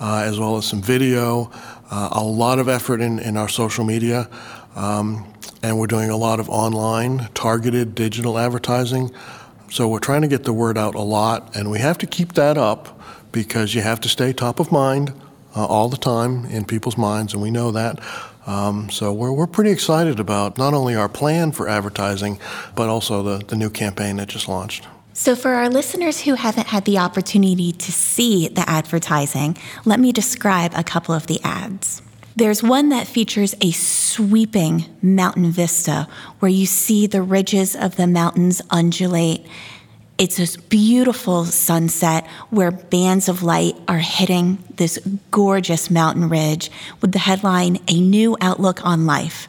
uh, 0.00 0.22
as 0.24 0.38
well 0.38 0.56
as 0.56 0.66
some 0.66 0.82
video, 0.82 1.50
uh, 1.90 2.08
a 2.12 2.24
lot 2.24 2.58
of 2.58 2.68
effort 2.68 3.00
in, 3.00 3.18
in 3.18 3.36
our 3.36 3.48
social 3.48 3.84
media, 3.84 4.28
um, 4.74 5.32
and 5.62 5.78
we're 5.78 5.86
doing 5.86 6.10
a 6.10 6.16
lot 6.16 6.40
of 6.40 6.50
online 6.50 7.28
targeted 7.34 7.94
digital 7.94 8.38
advertising. 8.38 9.10
So 9.72 9.88
we're 9.88 10.00
trying 10.00 10.20
to 10.20 10.28
get 10.28 10.44
the 10.44 10.52
word 10.52 10.76
out 10.76 10.94
a 10.94 11.00
lot, 11.00 11.56
and 11.56 11.70
we 11.70 11.78
have 11.78 11.96
to 11.98 12.06
keep 12.06 12.34
that 12.34 12.58
up 12.58 13.00
because 13.32 13.74
you 13.74 13.80
have 13.80 14.00
to 14.00 14.08
stay 14.10 14.34
top 14.34 14.60
of 14.60 14.70
mind 14.70 15.14
uh, 15.56 15.64
all 15.64 15.88
the 15.88 15.96
time 15.96 16.44
in 16.44 16.66
people's 16.66 16.98
minds, 16.98 17.32
and 17.32 17.42
we 17.42 17.50
know 17.50 17.70
that. 17.70 17.98
Um, 18.46 18.90
so 18.90 19.14
we're, 19.14 19.32
we're 19.32 19.46
pretty 19.46 19.70
excited 19.70 20.20
about 20.20 20.58
not 20.58 20.74
only 20.74 20.94
our 20.94 21.08
plan 21.08 21.52
for 21.52 21.70
advertising, 21.70 22.38
but 22.76 22.90
also 22.90 23.22
the, 23.22 23.46
the 23.46 23.56
new 23.56 23.70
campaign 23.70 24.18
that 24.18 24.28
just 24.28 24.46
launched. 24.46 24.86
So, 25.14 25.34
for 25.34 25.52
our 25.52 25.70
listeners 25.70 26.20
who 26.20 26.34
haven't 26.34 26.66
had 26.66 26.84
the 26.84 26.98
opportunity 26.98 27.72
to 27.72 27.92
see 27.92 28.48
the 28.48 28.68
advertising, 28.68 29.56
let 29.86 30.00
me 30.00 30.12
describe 30.12 30.72
a 30.74 30.84
couple 30.84 31.14
of 31.14 31.28
the 31.28 31.40
ads. 31.42 32.02
There's 32.34 32.62
one 32.62 32.88
that 32.88 33.06
features 33.06 33.54
a 33.60 33.72
sweeping 33.72 34.86
mountain 35.02 35.50
vista 35.50 36.08
where 36.38 36.50
you 36.50 36.64
see 36.64 37.06
the 37.06 37.20
ridges 37.20 37.76
of 37.76 37.96
the 37.96 38.06
mountains 38.06 38.62
undulate. 38.70 39.46
It's 40.16 40.38
a 40.38 40.58
beautiful 40.68 41.44
sunset 41.44 42.26
where 42.48 42.70
bands 42.70 43.28
of 43.28 43.42
light 43.42 43.74
are 43.86 43.98
hitting 43.98 44.58
this 44.76 44.98
gorgeous 45.30 45.90
mountain 45.90 46.30
ridge 46.30 46.70
with 47.02 47.12
the 47.12 47.18
headline, 47.18 47.78
A 47.88 48.00
New 48.00 48.38
Outlook 48.40 48.84
on 48.84 49.04
Life. 49.04 49.48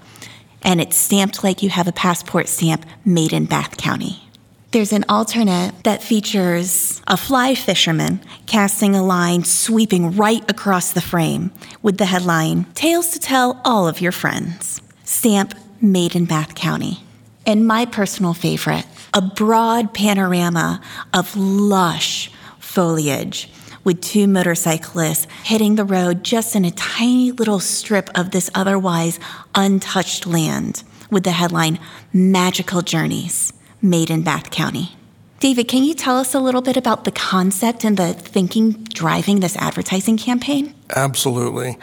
And 0.62 0.82
it's 0.82 0.98
stamped 0.98 1.44
like 1.44 1.64
you 1.64 1.70
have 1.70 1.88
a 1.88 1.94
passport 1.94 2.50
stamp 2.50 2.86
made 3.06 3.32
in 3.32 3.46
Bath 3.46 3.78
County. 3.78 4.28
There's 4.74 4.92
an 4.92 5.06
alternate 5.08 5.72
that 5.84 6.02
features 6.02 7.00
a 7.06 7.16
fly 7.16 7.54
fisherman 7.54 8.20
casting 8.48 8.96
a 8.96 9.06
line 9.06 9.44
sweeping 9.44 10.16
right 10.16 10.44
across 10.50 10.94
the 10.94 11.00
frame 11.00 11.52
with 11.84 12.00
the 12.00 12.08
headline 12.08 12.64
Tales 12.74 13.12
to 13.12 13.20
Tell 13.20 13.62
All 13.64 13.88
of 13.88 14.02
Your 14.02 14.12
Friends. 14.12 14.82
Stamp 15.04 15.54
made 15.80 16.16
in 16.16 16.26
Bath 16.26 16.56
County. 16.56 17.04
And 17.46 17.68
my 17.68 17.86
personal 17.86 18.34
favorite, 18.34 18.88
a 19.14 19.22
broad 19.22 19.94
panorama 19.94 20.82
of 21.14 21.38
lush 21.38 22.32
foliage 22.58 23.52
with 23.84 24.02
two 24.02 24.28
motorcyclists 24.28 25.28
hitting 25.44 25.76
the 25.76 25.86
road 25.86 26.24
just 26.24 26.56
in 26.56 26.66
a 26.66 26.72
tiny 26.72 27.32
little 27.32 27.60
strip 27.60 28.10
of 28.18 28.32
this 28.32 28.50
otherwise 28.56 29.20
untouched 29.54 30.26
land 30.26 30.82
with 31.12 31.26
the 31.26 31.32
headline 31.32 31.78
Magical 32.12 32.82
Journeys 32.82 33.54
made 33.84 34.10
in 34.10 34.24
Bath 34.24 34.50
County. 34.50 34.96
David, 35.40 35.68
can 35.68 35.84
you 35.84 35.94
tell 35.94 36.18
us 36.18 36.34
a 36.34 36.40
little 36.40 36.62
bit 36.62 36.78
about 36.78 37.04
the 37.04 37.12
concept 37.12 37.84
and 37.84 37.98
the 37.98 38.14
thinking 38.14 38.72
driving 38.86 39.42
this 39.42 39.58
advertising 39.58 40.16
campaign? 40.16 40.74
Absolutely. 40.96 41.78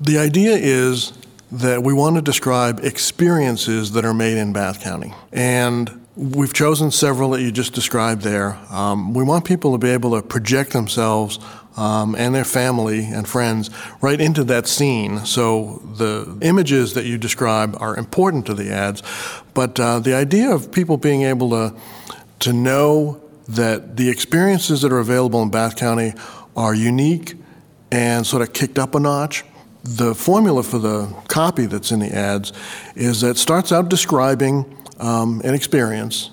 The 0.00 0.16
idea 0.16 0.52
is 0.52 1.12
that 1.50 1.82
we 1.82 1.92
want 1.92 2.16
to 2.16 2.22
describe 2.22 2.78
experiences 2.84 3.92
that 3.92 4.04
are 4.04 4.14
made 4.14 4.36
in 4.36 4.52
Bath 4.52 4.80
County. 4.80 5.12
And 5.32 6.06
we've 6.14 6.52
chosen 6.52 6.90
several 6.90 7.30
that 7.30 7.42
you 7.42 7.50
just 7.50 7.72
described 7.72 8.22
there. 8.22 8.58
Um, 8.70 9.14
we 9.14 9.24
want 9.24 9.44
people 9.44 9.72
to 9.72 9.78
be 9.78 9.90
able 9.90 10.12
to 10.12 10.26
project 10.26 10.72
themselves 10.72 11.40
um, 11.76 12.14
and 12.14 12.34
their 12.34 12.44
family 12.44 13.04
and 13.04 13.26
friends 13.26 13.70
right 14.00 14.20
into 14.20 14.44
that 14.44 14.66
scene. 14.66 15.24
So 15.24 15.82
the 15.96 16.38
images 16.42 16.94
that 16.94 17.06
you 17.06 17.16
describe 17.16 17.76
are 17.80 17.96
important 17.96 18.46
to 18.46 18.54
the 18.54 18.70
ads, 18.70 19.02
but 19.60 19.78
uh, 19.78 19.98
the 19.98 20.14
idea 20.14 20.50
of 20.50 20.72
people 20.72 20.96
being 20.96 21.20
able 21.20 21.50
to 21.50 21.74
to 22.38 22.50
know 22.50 23.20
that 23.46 23.98
the 23.98 24.08
experiences 24.08 24.80
that 24.80 24.90
are 24.90 25.00
available 25.00 25.42
in 25.42 25.50
Bath 25.50 25.76
County 25.76 26.14
are 26.56 26.74
unique 26.74 27.34
and 27.92 28.26
sort 28.26 28.40
of 28.40 28.54
kicked 28.54 28.78
up 28.78 28.94
a 28.94 29.00
notch. 29.00 29.44
The 29.84 30.14
formula 30.14 30.62
for 30.62 30.78
the 30.78 31.14
copy 31.28 31.66
that's 31.66 31.92
in 31.92 32.00
the 32.00 32.08
ads 32.08 32.54
is 32.94 33.20
that 33.20 33.36
starts 33.36 33.70
out 33.70 33.90
describing 33.90 34.64
um, 34.98 35.42
an 35.44 35.52
experience, 35.52 36.30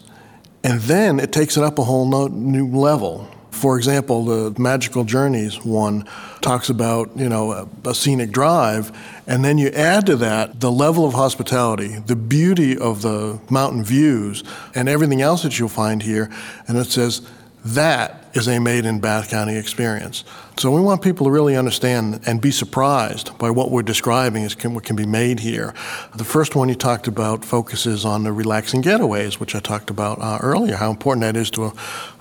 and 0.63 0.79
then 0.79 1.19
it 1.19 1.33
takes 1.33 1.57
it 1.57 1.63
up 1.63 1.79
a 1.79 1.83
whole 1.83 2.07
no- 2.07 2.27
new 2.27 2.69
level 2.69 3.27
For 3.57 3.75
example, 3.75 4.23
the 4.25 4.61
Magical 4.61 5.03
Journeys 5.03 5.65
one 5.65 6.07
talks 6.41 6.69
about, 6.69 7.09
you 7.17 7.27
know, 7.27 7.51
a, 7.51 7.89
a, 7.89 7.95
scenic 7.95 8.29
drive, 8.29 8.95
and 9.25 9.43
then 9.43 9.57
you 9.57 9.69
add 9.69 10.05
to 10.05 10.15
that 10.17 10.59
the 10.59 10.71
level 10.71 11.05
of 11.05 11.15
hospitality, 11.15 11.97
the 12.05 12.15
beauty 12.15 12.77
of 12.77 13.01
the 13.01 13.39
mountain 13.49 13.83
views, 13.83 14.43
and 14.75 14.87
everything 14.87 15.23
else 15.23 15.41
that 15.41 15.57
you'll 15.57 15.69
find 15.69 16.03
here, 16.03 16.29
and 16.67 16.77
it 16.77 16.85
says 16.85 17.27
that 17.65 18.26
is 18.37 18.47
a 18.47 18.59
made 18.59 18.85
in 18.85 18.99
Bath 18.99 19.29
County 19.29 19.57
experience. 19.57 20.23
So 20.57 20.71
we 20.71 20.79
want 20.79 21.01
people 21.01 21.25
to 21.25 21.31
really 21.31 21.55
understand 21.55 22.21
and 22.25 22.39
be 22.39 22.51
surprised 22.51 23.37
by 23.37 23.49
what 23.49 23.71
we're 23.71 23.83
describing 23.83 24.43
as 24.43 24.55
can, 24.55 24.73
what 24.73 24.83
can 24.83 24.95
be 24.95 25.05
made 25.05 25.39
here. 25.39 25.73
The 26.15 26.23
first 26.23 26.55
one 26.55 26.69
you 26.69 26.75
talked 26.75 27.07
about 27.07 27.43
focuses 27.43 28.05
on 28.05 28.23
the 28.23 28.31
relaxing 28.31 28.81
getaways, 28.81 29.39
which 29.39 29.55
I 29.55 29.59
talked 29.59 29.89
about 29.89 30.19
uh, 30.21 30.37
earlier, 30.41 30.75
how 30.75 30.89
important 30.89 31.21
that 31.21 31.35
is 31.35 31.51
to 31.51 31.73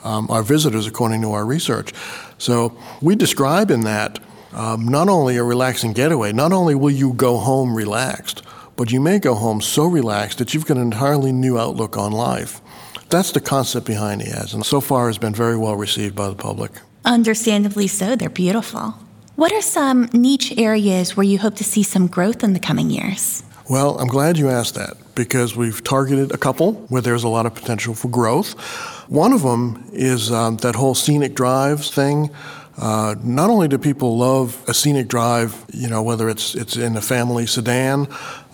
um, 0.04 0.28
our 0.30 0.42
visitors 0.42 0.86
according 0.86 1.22
to 1.22 1.32
our 1.32 1.44
research. 1.44 1.92
So 2.38 2.76
we 3.00 3.14
describe 3.14 3.70
in 3.70 3.82
that 3.82 4.18
um, 4.52 4.88
not 4.88 5.08
only 5.08 5.36
a 5.36 5.44
relaxing 5.44 5.92
getaway, 5.92 6.32
not 6.32 6.52
only 6.52 6.74
will 6.74 6.90
you 6.90 7.12
go 7.12 7.36
home 7.36 7.76
relaxed, 7.76 8.42
but 8.76 8.90
you 8.92 9.00
may 9.00 9.18
go 9.18 9.34
home 9.34 9.60
so 9.60 9.86
relaxed 9.86 10.38
that 10.38 10.52
you've 10.52 10.66
got 10.66 10.76
an 10.76 10.82
entirely 10.84 11.32
new 11.32 11.58
outlook 11.58 11.96
on 11.96 12.12
life. 12.12 12.60
That's 13.08 13.32
the 13.32 13.40
concept 13.40 13.86
behind 13.86 14.20
the 14.20 14.30
ads, 14.30 14.52
and 14.52 14.66
so 14.66 14.80
far 14.80 15.06
has 15.06 15.18
been 15.18 15.34
very 15.34 15.56
well 15.56 15.76
received 15.76 16.14
by 16.14 16.28
the 16.28 16.34
public. 16.34 16.72
Understandably 17.04 17.86
so, 17.86 18.16
they're 18.16 18.28
beautiful. 18.28 18.94
What 19.36 19.52
are 19.52 19.62
some 19.62 20.08
niche 20.12 20.52
areas 20.58 21.16
where 21.16 21.24
you 21.24 21.38
hope 21.38 21.56
to 21.56 21.64
see 21.64 21.82
some 21.82 22.08
growth 22.08 22.42
in 22.42 22.52
the 22.52 22.58
coming 22.58 22.90
years? 22.90 23.44
Well, 23.68 23.98
I'm 23.98 24.08
glad 24.08 24.38
you 24.38 24.48
asked 24.48 24.74
that 24.76 24.96
because 25.14 25.56
we've 25.56 25.82
targeted 25.84 26.32
a 26.32 26.38
couple 26.38 26.74
where 26.88 27.02
there's 27.02 27.24
a 27.24 27.28
lot 27.28 27.46
of 27.46 27.54
potential 27.54 27.94
for 27.94 28.08
growth. 28.08 28.54
One 29.08 29.32
of 29.32 29.42
them 29.42 29.88
is 29.92 30.30
um, 30.32 30.56
that 30.58 30.74
whole 30.74 30.94
scenic 30.94 31.34
drives 31.34 31.90
thing. 31.90 32.30
Uh, 32.78 33.14
not 33.22 33.50
only 33.50 33.68
do 33.68 33.78
people 33.78 34.18
love 34.18 34.62
a 34.68 34.74
scenic 34.74 35.08
drive, 35.08 35.64
you 35.72 35.88
know, 35.88 36.02
whether 36.02 36.28
it's 36.28 36.54
it's 36.54 36.76
in 36.76 36.96
a 36.96 37.00
family 37.00 37.46
sedan 37.46 38.06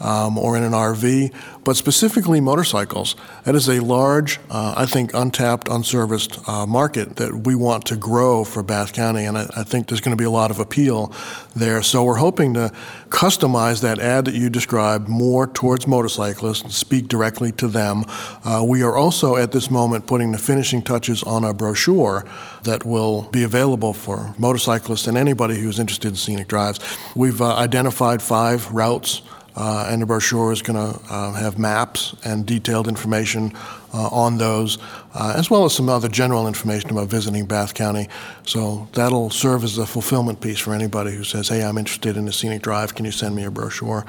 um, 0.02 0.36
or 0.36 0.56
in 0.56 0.62
an 0.62 0.72
RV, 0.72 1.32
but 1.64 1.76
specifically 1.76 2.40
motorcycles. 2.40 3.14
That 3.44 3.54
is 3.54 3.68
a 3.68 3.80
large, 3.80 4.40
uh, 4.50 4.74
I 4.76 4.86
think, 4.86 5.14
untapped, 5.14 5.68
unserviced 5.68 6.46
uh, 6.48 6.66
market 6.66 7.16
that 7.16 7.46
we 7.46 7.54
want 7.54 7.86
to 7.86 7.96
grow 7.96 8.44
for 8.44 8.62
Bath 8.62 8.92
County, 8.92 9.24
and 9.24 9.38
I, 9.38 9.48
I 9.56 9.62
think 9.62 9.86
there's 9.86 10.00
going 10.00 10.16
to 10.16 10.20
be 10.20 10.26
a 10.26 10.30
lot 10.30 10.50
of 10.50 10.58
appeal 10.58 11.12
there. 11.54 11.82
So 11.82 12.04
we're 12.04 12.16
hoping 12.16 12.54
to 12.54 12.72
customize 13.08 13.80
that 13.82 13.98
ad 13.98 14.24
that 14.24 14.34
you 14.34 14.50
described 14.50 15.08
more 15.08 15.46
towards 15.46 15.86
motorcyclists 15.86 16.62
and 16.62 16.72
speak 16.72 17.08
directly 17.08 17.52
to 17.52 17.68
them. 17.68 18.04
Uh, 18.44 18.64
we 18.66 18.82
are 18.82 18.96
also 18.96 19.36
at 19.36 19.52
this 19.52 19.70
moment 19.70 20.06
putting 20.06 20.32
the 20.32 20.38
finishing 20.38 20.82
touches 20.82 21.22
on 21.22 21.44
a 21.44 21.54
brochure 21.54 22.24
that 22.64 22.84
will 22.84 23.22
be 23.30 23.42
available 23.42 23.92
for 23.92 24.34
motorcyclists 24.38 25.06
and 25.06 25.16
anybody 25.16 25.58
who's 25.58 25.78
interested 25.78 26.08
in 26.08 26.16
scenic 26.16 26.48
drives. 26.48 26.80
We've 27.14 27.40
uh, 27.40 27.54
identified 27.56 28.22
five 28.22 28.72
routes 28.72 29.22
uh, 29.56 29.88
and 29.90 30.02
the 30.02 30.06
brochure 30.06 30.52
is 30.52 30.62
going 30.62 30.76
to 30.76 31.00
uh, 31.10 31.32
have 31.32 31.58
maps 31.58 32.14
and 32.24 32.46
detailed 32.46 32.88
information 32.88 33.52
uh, 33.94 34.08
on 34.08 34.38
those, 34.38 34.78
uh, 35.14 35.34
as 35.36 35.50
well 35.50 35.64
as 35.64 35.74
some 35.74 35.88
other 35.88 36.08
general 36.08 36.46
information 36.46 36.90
about 36.90 37.08
visiting 37.08 37.44
Bath 37.44 37.74
County. 37.74 38.08
So 38.46 38.88
that'll 38.92 39.30
serve 39.30 39.64
as 39.64 39.76
a 39.78 39.86
fulfillment 39.86 40.40
piece 40.40 40.58
for 40.58 40.74
anybody 40.74 41.14
who 41.14 41.24
says, 41.24 41.48
"Hey, 41.48 41.62
I'm 41.62 41.76
interested 41.76 42.16
in 42.16 42.24
the 42.24 42.32
scenic 42.32 42.62
drive. 42.62 42.94
Can 42.94 43.04
you 43.04 43.12
send 43.12 43.34
me 43.34 43.44
a 43.44 43.50
brochure?" 43.50 44.06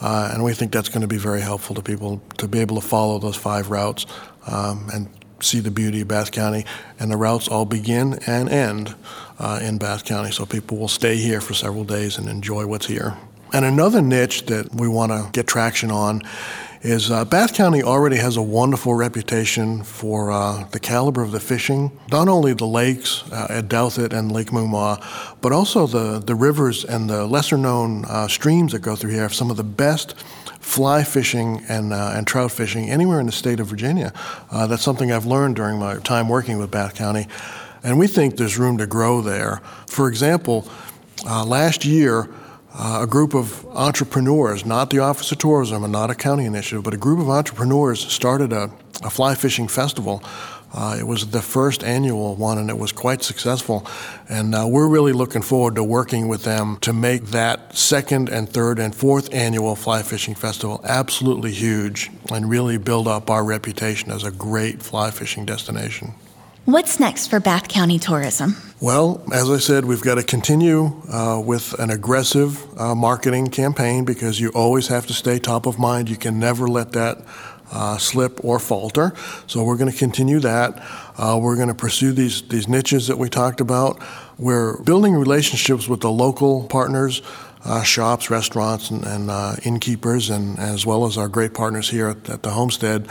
Uh, 0.00 0.30
and 0.32 0.44
we 0.44 0.54
think 0.54 0.72
that's 0.72 0.88
going 0.88 1.00
to 1.00 1.08
be 1.08 1.18
very 1.18 1.40
helpful 1.40 1.74
to 1.74 1.82
people 1.82 2.20
to 2.38 2.48
be 2.48 2.60
able 2.60 2.80
to 2.80 2.86
follow 2.86 3.18
those 3.18 3.36
five 3.36 3.70
routes 3.70 4.06
um, 4.46 4.88
and 4.92 5.08
see 5.40 5.60
the 5.60 5.70
beauty 5.70 6.00
of 6.00 6.08
Bath 6.08 6.30
County. 6.30 6.64
And 6.98 7.10
the 7.10 7.16
routes 7.16 7.48
all 7.48 7.64
begin 7.64 8.18
and 8.26 8.48
end 8.48 8.94
uh, 9.38 9.60
in 9.62 9.78
Bath 9.78 10.04
County, 10.04 10.30
so 10.30 10.46
people 10.46 10.78
will 10.78 10.88
stay 10.88 11.16
here 11.16 11.40
for 11.40 11.54
several 11.54 11.84
days 11.84 12.18
and 12.18 12.28
enjoy 12.28 12.66
what's 12.66 12.86
here. 12.86 13.16
And 13.54 13.64
another 13.64 14.02
niche 14.02 14.46
that 14.46 14.74
we 14.74 14.88
want 14.88 15.12
to 15.12 15.30
get 15.30 15.46
traction 15.46 15.92
on 15.92 16.22
is 16.82 17.08
uh, 17.08 17.24
Bath 17.24 17.54
County 17.54 17.84
already 17.84 18.16
has 18.16 18.36
a 18.36 18.42
wonderful 18.42 18.94
reputation 18.94 19.84
for 19.84 20.32
uh, 20.32 20.64
the 20.72 20.80
caliber 20.80 21.22
of 21.22 21.30
the 21.30 21.38
fishing, 21.38 21.96
not 22.10 22.26
only 22.26 22.52
the 22.52 22.66
lakes 22.66 23.22
uh, 23.30 23.46
at 23.48 23.68
Douthat 23.68 24.12
and 24.12 24.32
Lake 24.32 24.48
Moomaw, 24.48 25.00
but 25.40 25.52
also 25.52 25.86
the, 25.86 26.18
the 26.18 26.34
rivers 26.34 26.84
and 26.84 27.08
the 27.08 27.26
lesser 27.26 27.56
known 27.56 28.04
uh, 28.06 28.26
streams 28.26 28.72
that 28.72 28.80
go 28.80 28.96
through 28.96 29.12
here 29.12 29.22
have 29.22 29.32
some 29.32 29.52
of 29.52 29.56
the 29.56 29.62
best 29.62 30.18
fly 30.58 31.04
fishing 31.04 31.62
and, 31.68 31.92
uh, 31.92 32.12
and 32.16 32.26
trout 32.26 32.50
fishing 32.50 32.90
anywhere 32.90 33.20
in 33.20 33.26
the 33.26 33.32
state 33.32 33.60
of 33.60 33.68
Virginia. 33.68 34.12
Uh, 34.50 34.66
that's 34.66 34.82
something 34.82 35.12
I've 35.12 35.26
learned 35.26 35.54
during 35.54 35.78
my 35.78 35.98
time 35.98 36.28
working 36.28 36.58
with 36.58 36.72
Bath 36.72 36.96
County, 36.96 37.28
and 37.84 38.00
we 38.00 38.08
think 38.08 38.36
there's 38.36 38.58
room 38.58 38.78
to 38.78 38.86
grow 38.88 39.20
there. 39.20 39.62
For 39.86 40.08
example, 40.08 40.68
last 41.24 41.84
year, 41.84 42.28
uh, 42.76 43.00
a 43.02 43.06
group 43.06 43.34
of 43.34 43.64
entrepreneurs, 43.76 44.66
not 44.66 44.90
the 44.90 44.98
Office 44.98 45.30
of 45.30 45.38
Tourism 45.38 45.84
and 45.84 45.92
not 45.92 46.10
a 46.10 46.14
county 46.14 46.44
initiative, 46.44 46.82
but 46.82 46.92
a 46.92 46.96
group 46.96 47.20
of 47.20 47.30
entrepreneurs 47.30 48.00
started 48.00 48.52
a, 48.52 48.70
a 49.02 49.10
fly 49.10 49.34
fishing 49.34 49.68
festival. 49.68 50.22
Uh, 50.76 50.96
it 50.98 51.06
was 51.06 51.28
the 51.28 51.40
first 51.40 51.84
annual 51.84 52.34
one, 52.34 52.58
and 52.58 52.68
it 52.68 52.76
was 52.76 52.90
quite 52.90 53.22
successful. 53.22 53.86
And 54.28 54.56
uh, 54.56 54.66
we're 54.68 54.88
really 54.88 55.12
looking 55.12 55.42
forward 55.42 55.76
to 55.76 55.84
working 55.84 56.26
with 56.26 56.42
them 56.42 56.78
to 56.78 56.92
make 56.92 57.26
that 57.26 57.76
second 57.76 58.28
and 58.28 58.48
third 58.48 58.80
and 58.80 58.92
fourth 58.92 59.32
annual 59.32 59.76
fly 59.76 60.02
fishing 60.02 60.34
festival 60.34 60.80
absolutely 60.82 61.52
huge 61.52 62.10
and 62.32 62.50
really 62.50 62.76
build 62.76 63.06
up 63.06 63.30
our 63.30 63.44
reputation 63.44 64.10
as 64.10 64.24
a 64.24 64.32
great 64.32 64.82
fly 64.82 65.12
fishing 65.12 65.46
destination. 65.46 66.14
What's 66.66 66.98
next 66.98 67.26
for 67.26 67.40
Bath 67.40 67.68
County 67.68 67.98
tourism? 67.98 68.56
Well, 68.80 69.22
as 69.30 69.50
I 69.50 69.58
said, 69.58 69.84
we've 69.84 70.00
got 70.00 70.14
to 70.14 70.22
continue 70.22 70.98
uh, 71.12 71.38
with 71.44 71.78
an 71.78 71.90
aggressive 71.90 72.64
uh, 72.80 72.94
marketing 72.94 73.48
campaign 73.48 74.06
because 74.06 74.40
you 74.40 74.48
always 74.54 74.88
have 74.88 75.06
to 75.08 75.12
stay 75.12 75.38
top 75.38 75.66
of 75.66 75.78
mind. 75.78 76.08
You 76.08 76.16
can 76.16 76.38
never 76.38 76.66
let 76.66 76.92
that 76.92 77.18
uh, 77.70 77.98
slip 77.98 78.42
or 78.42 78.58
falter. 78.58 79.12
So 79.46 79.62
we're 79.62 79.76
going 79.76 79.92
to 79.92 79.98
continue 79.98 80.40
that. 80.40 80.82
Uh, 81.18 81.38
we're 81.38 81.56
going 81.56 81.68
to 81.68 81.74
pursue 81.74 82.12
these 82.12 82.40
these 82.48 82.66
niches 82.66 83.08
that 83.08 83.18
we 83.18 83.28
talked 83.28 83.60
about. 83.60 84.02
We're 84.38 84.82
building 84.84 85.14
relationships 85.14 85.86
with 85.86 86.00
the 86.00 86.10
local 86.10 86.66
partners. 86.68 87.20
Uh, 87.64 87.82
shops, 87.82 88.28
restaurants, 88.28 88.90
and, 88.90 89.04
and 89.04 89.30
uh, 89.30 89.56
innkeepers, 89.64 90.28
and 90.28 90.58
as 90.58 90.84
well 90.84 91.06
as 91.06 91.16
our 91.16 91.28
great 91.28 91.54
partners 91.54 91.88
here 91.88 92.08
at, 92.08 92.28
at 92.28 92.42
the 92.42 92.50
homestead, 92.50 93.08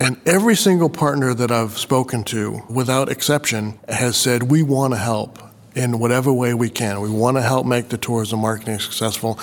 and 0.00 0.20
every 0.26 0.56
single 0.56 0.90
partner 0.90 1.32
that 1.32 1.52
I've 1.52 1.78
spoken 1.78 2.24
to, 2.24 2.62
without 2.68 3.08
exception, 3.08 3.78
has 3.88 4.16
said, 4.16 4.44
We 4.44 4.64
want 4.64 4.94
to 4.94 4.98
help 4.98 5.38
in 5.74 5.98
whatever 5.98 6.32
way 6.32 6.54
we 6.54 6.68
can. 6.68 7.00
We 7.00 7.10
want 7.10 7.36
to 7.36 7.42
help 7.42 7.66
make 7.66 7.88
the 7.88 7.98
tourism 7.98 8.40
marketing 8.40 8.78
successful. 8.78 9.38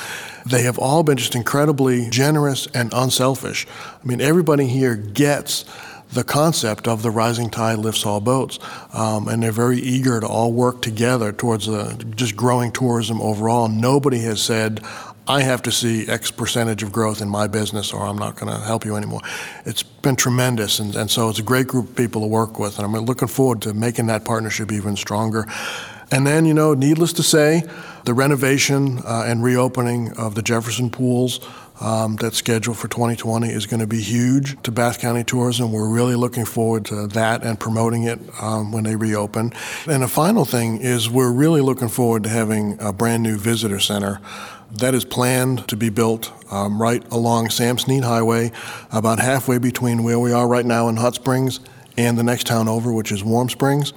They 0.46 0.64
have 0.64 0.78
all 0.78 1.04
been 1.04 1.18
just 1.18 1.36
incredibly 1.36 2.10
generous 2.10 2.68
and 2.74 2.94
unselfish. 2.94 3.66
I 4.04 4.06
mean, 4.06 4.22
everybody 4.22 4.68
here 4.68 4.96
gets 4.96 5.66
the 6.12 6.24
concept 6.24 6.88
of 6.88 7.04
the 7.04 7.12
rising 7.12 7.50
tide 7.50 7.78
lifts 7.80 8.06
all 8.06 8.20
boats, 8.20 8.60
um, 8.94 9.28
and 9.28 9.44
they're 9.44 9.52
very 9.52 9.80
eager 9.80 10.20
to 10.20 10.28
all 10.28 10.52
work 10.52 10.82
together 10.82 11.32
towards 11.32 11.70
uh, 11.70 11.96
just 12.16 12.36
growing 12.36 12.72
tourism 12.72 13.22
overall. 13.22 13.68
Nobody 13.68 14.20
has 14.22 14.42
said, 14.42 14.82
I 15.30 15.44
have 15.44 15.62
to 15.64 15.72
see 15.72 16.08
X 16.08 16.32
percentage 16.32 16.82
of 16.82 16.92
growth 16.92 17.22
in 17.22 17.30
my 17.30 17.46
business 17.46 17.94
or 17.94 18.02
I'm 18.02 18.18
not 18.18 18.36
going 18.36 18.52
to 18.52 18.60
help 18.60 18.84
you 18.84 18.96
anymore. 18.96 19.22
It's 19.64 19.84
been 19.84 20.16
tremendous. 20.16 20.80
And, 20.80 20.96
and 20.96 21.12
so 21.12 21.30
it's 21.30 21.38
a 21.38 21.44
great 21.44 21.68
group 21.68 21.90
of 21.90 21.96
people 21.96 22.22
to 22.22 22.28
work 22.28 22.58
with. 22.58 22.80
And 22.80 22.86
I'm 22.86 23.06
looking 23.06 23.28
forward 23.28 23.62
to 23.62 23.76
making 23.76 24.08
that 24.08 24.26
partnership 24.26 24.72
even 24.72 24.96
stronger. 24.96 25.46
And 26.12 26.26
then, 26.26 26.46
you 26.46 26.56
know, 26.56 26.74
needless 26.74 27.14
to 27.14 27.24
say, 27.24 27.62
the 28.06 28.16
renovation 28.16 29.04
uh, 29.06 29.26
and 29.28 29.44
reopening 29.44 30.18
of 30.18 30.34
the 30.34 30.42
Jefferson 30.42 30.90
pools 30.90 31.40
um, 31.82 32.16
that's 32.18 32.38
scheduled 32.38 32.78
for 32.78 32.88
2020 32.88 33.50
is 33.50 33.66
going 33.66 33.80
to 33.80 33.88
be 33.88 34.02
huge 34.02 34.62
to 34.64 34.72
Bath 34.72 35.00
County 35.00 35.24
tourism. 35.24 35.72
We're 35.72 35.90
really 35.90 36.16
looking 36.16 36.46
forward 36.46 36.86
to 36.86 37.08
that 37.08 37.44
and 37.44 37.60
promoting 37.60 38.04
it 38.04 38.20
um, 38.42 38.72
when 38.72 38.84
they 38.84 38.96
reopen. 38.96 39.54
And 39.88 40.04
the 40.04 40.08
final 40.08 40.46
thing 40.46 40.82
is 40.82 41.10
we're 41.10 41.32
really 41.32 41.62
looking 41.62 41.90
forward 41.90 42.24
to 42.24 42.30
having 42.30 42.78
a 42.80 42.92
brand 42.92 43.24
new 43.24 43.38
visitor 43.38 43.80
center 43.80 44.20
that 44.72 44.94
is 44.94 45.04
planned 45.04 45.68
to 45.68 45.76
be 45.76 45.90
built 45.90 46.32
um, 46.52 46.82
right 46.82 47.04
along 47.12 47.50
Sam 47.50 47.78
Snead 47.78 48.04
Highway, 48.04 48.52
about 48.92 49.20
halfway 49.20 49.58
between 49.58 50.04
where 50.04 50.20
we 50.20 50.32
are 50.32 50.48
right 50.48 50.66
now 50.66 50.90
in 50.90 50.98
Hot 50.98 51.16
Springs 51.16 51.60
and 51.98 52.18
the 52.18 52.24
next 52.24 52.48
town 52.48 52.68
over, 52.68 52.94
which 52.94 53.12
is 53.12 53.24
Warm 53.24 53.50
Springs. 53.50 53.94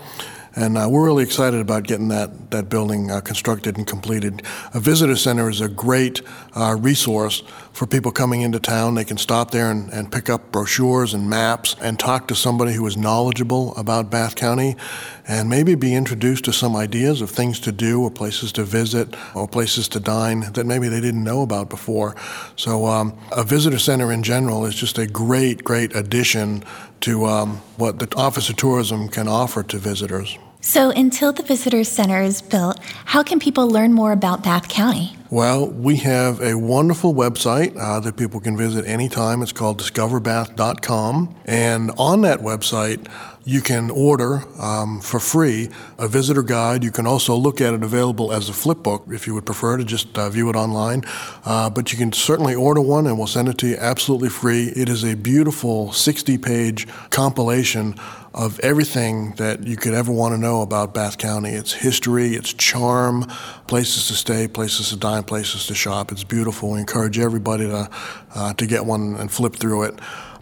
And 0.54 0.76
uh, 0.76 0.87
we're 0.90 1.04
really 1.06 1.25
excited 1.25 1.61
about 1.61 1.85
getting 1.85 2.09
that, 2.09 2.50
that 2.50 2.68
building 2.68 3.11
uh, 3.11 3.21
constructed 3.23 3.78
and 3.78 3.87
completed. 3.87 4.42
A 4.75 4.80
visitor 4.80 5.16
center 5.16 5.49
is 5.49 5.62
a 5.62 5.68
great 5.68 6.21
uh, 6.54 6.76
resource 6.78 7.42
for 7.73 7.87
people 7.87 8.12
coming 8.12 8.42
into 8.42 8.61
town. 8.61 8.94
They 8.94 9.04
can 9.04 9.16
stop 9.16 9.50
there 9.50 9.71
and, 9.71 9.90
and 9.92 10.12
pick 10.12 10.28
up 10.28 10.52
brochures 10.52 11.14
and 11.14 11.28
maps 11.30 11.75
and 11.80 11.99
talk 11.99 12.28
to 12.28 12.35
somebody 12.35 12.75
who 12.75 12.87
is 12.87 12.99
knowledgeable 12.99 13.75
about 13.76 14.11
Bath 14.11 14.35
County 14.37 14.76
and 15.26 15.48
maybe 15.48 15.74
be 15.74 15.94
introduced 15.94 16.44
to 16.44 16.52
some 16.52 16.74
ideas 16.74 17.20
of 17.20 17.30
things 17.30 17.60
to 17.60 17.72
do 17.72 18.02
or 18.02 18.10
places 18.10 18.52
to 18.52 18.64
visit 18.64 19.14
or 19.34 19.46
places 19.46 19.88
to 19.88 20.00
dine 20.00 20.52
that 20.52 20.66
maybe 20.66 20.88
they 20.88 21.00
didn't 21.00 21.24
know 21.24 21.42
about 21.42 21.68
before. 21.68 22.16
So, 22.56 22.86
um, 22.86 23.16
a 23.30 23.44
visitor 23.44 23.78
center 23.78 24.12
in 24.12 24.22
general 24.22 24.64
is 24.64 24.74
just 24.74 24.98
a 24.98 25.06
great, 25.06 25.64
great 25.64 25.94
addition 25.94 26.64
to 27.02 27.26
um, 27.26 27.56
what 27.76 27.98
the 27.98 28.08
Office 28.16 28.48
of 28.48 28.56
Tourism 28.56 29.08
can 29.08 29.28
offer 29.28 29.62
to 29.62 29.78
visitors. 29.78 30.38
So, 30.64 30.90
until 30.90 31.32
the 31.32 31.42
Visitor 31.42 31.82
Center 31.82 32.22
is 32.22 32.40
built, 32.40 32.78
how 33.04 33.24
can 33.24 33.40
people 33.40 33.68
learn 33.68 33.92
more 33.92 34.12
about 34.12 34.44
Bath 34.44 34.68
County? 34.68 35.16
Well, 35.28 35.66
we 35.68 35.96
have 35.96 36.40
a 36.40 36.56
wonderful 36.56 37.14
website 37.14 37.76
uh, 37.76 37.98
that 37.98 38.16
people 38.16 38.38
can 38.38 38.56
visit 38.56 38.86
anytime. 38.86 39.42
It's 39.42 39.50
called 39.50 39.80
discoverbath.com. 39.80 41.34
And 41.46 41.90
on 41.98 42.20
that 42.20 42.40
website, 42.40 43.10
you 43.44 43.61
can 43.61 43.90
order 43.90 44.42
um, 44.61 45.00
for 45.00 45.18
free 45.18 45.68
a 45.99 46.06
visitor 46.06 46.42
guide. 46.42 46.84
You 46.84 46.90
can 46.90 47.06
also 47.06 47.34
look 47.34 47.61
at 47.61 47.75
it 47.75 47.82
available 47.82 48.32
as 48.32 48.49
a 48.49 48.52
flip 48.52 48.78
book 48.78 49.04
if 49.11 49.26
you 49.26 49.34
would 49.34 49.46
prefer 49.46 49.76
to 49.76 49.84
just 49.84 50.16
uh, 50.18 50.28
view 50.30 50.49
it 50.49 50.56
online. 50.56 51.02
Uh, 51.44 51.68
but 51.70 51.92
you 51.92 51.99
can 51.99 52.12
certainly 52.12 52.54
order 52.54 52.80
one 52.80 53.06
and 53.06 53.18
we'll 53.18 53.26
send 53.26 53.49
it 53.49 53.58
to 53.58 53.68
you 53.68 53.76
absolutely 53.78 54.28
free. 54.28 54.72
It 54.76 54.88
is 54.88 55.04
a 55.04 55.14
beautiful 55.16 55.92
60 55.92 56.38
page 56.38 56.87
compilation 57.11 57.94
of 58.34 58.58
everything 58.61 59.32
that 59.32 59.66
you 59.66 59.76
could 59.76 59.92
ever 59.92 60.11
want 60.11 60.34
to 60.34 60.38
know 60.40 60.62
about 60.62 60.94
Bath 60.94 61.18
County 61.18 61.50
its 61.50 61.72
history, 61.72 62.34
its 62.34 62.52
charm, 62.54 63.25
places 63.66 64.06
to 64.08 64.14
stay, 64.14 64.49
places 64.49 64.88
to 64.88 64.96
dine, 64.96 65.22
places 65.25 65.66
to 65.66 65.75
shop. 65.75 66.12
It's 66.12 66.25
beautiful. 66.25 66.70
We 66.70 66.80
encourage 66.80 67.18
everybody 67.18 67.66
to, 67.66 67.90
uh, 68.34 68.54
to 68.54 68.66
get 68.66 68.87
one 68.87 69.16
and 69.16 69.30
flip 69.30 69.56
through 69.56 69.82
it. 69.82 69.99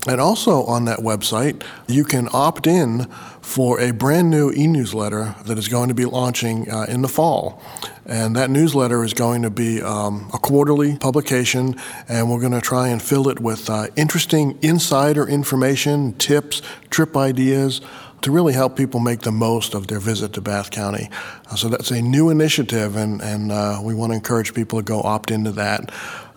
And 0.07 0.21
also 0.21 0.64
on 0.64 0.87
that 0.87 1.00
website, 1.00 1.62
you 1.87 2.04
can 2.04 2.28
opt 2.33 2.66
in 2.66 3.04
for 3.42 3.78
a 3.80 3.92
brand 3.92 4.30
new 4.30 4.50
e 4.50 4.66
newsletter 4.66 5.35
that 5.45 5.59
is 5.59 5.69
going 5.69 5.88
to 5.88 5.95
be 5.95 6.07
launching 6.07 6.71
uh, 6.71 6.87
in 6.88 7.02
the 7.02 7.09
fall. 7.09 7.62
And 8.07 8.35
that 8.35 8.49
newsletter 8.49 9.04
is 9.04 9.12
going 9.12 9.42
to 9.42 9.50
be 9.50 9.83
um, 9.83 10.30
a 10.33 10.38
quarterly 10.38 10.97
publication, 10.97 11.76
and 12.09 12.30
we're 12.30 12.40
going 12.40 12.52
to 12.52 12.61
try 12.61 12.88
and 12.88 13.00
fill 13.02 13.28
it 13.28 13.40
with 13.40 13.69
uh, 13.69 13.88
interesting 13.95 14.59
insider 14.62 15.28
information, 15.28 16.14
tips, 16.14 16.62
trip 16.88 17.16
ideas 17.16 17.83
to 18.23 18.30
really 18.30 18.52
help 18.52 18.76
people 18.76 19.00
make 19.00 19.21
the 19.21 19.33
most 19.33 19.75
of 19.75 19.87
their 19.87 20.00
visit 20.00 20.33
to 20.35 20.40
Bath 20.40 20.71
County. 20.71 21.09
Uh, 21.50 21.57
so 21.57 21.69
that's 21.69 21.90
a 21.90 22.02
new 22.02 22.30
initiative, 22.30 22.97
and, 22.97 23.23
and 23.23 23.52
uh, 23.52 23.80
we 23.83 23.95
want 23.95 24.12
to 24.12 24.16
encourage 24.16 24.54
people 24.54 24.78
to 24.78 24.85
go 24.85 25.00
opt 25.00 25.30
into 25.30 25.52
that. 25.52 25.90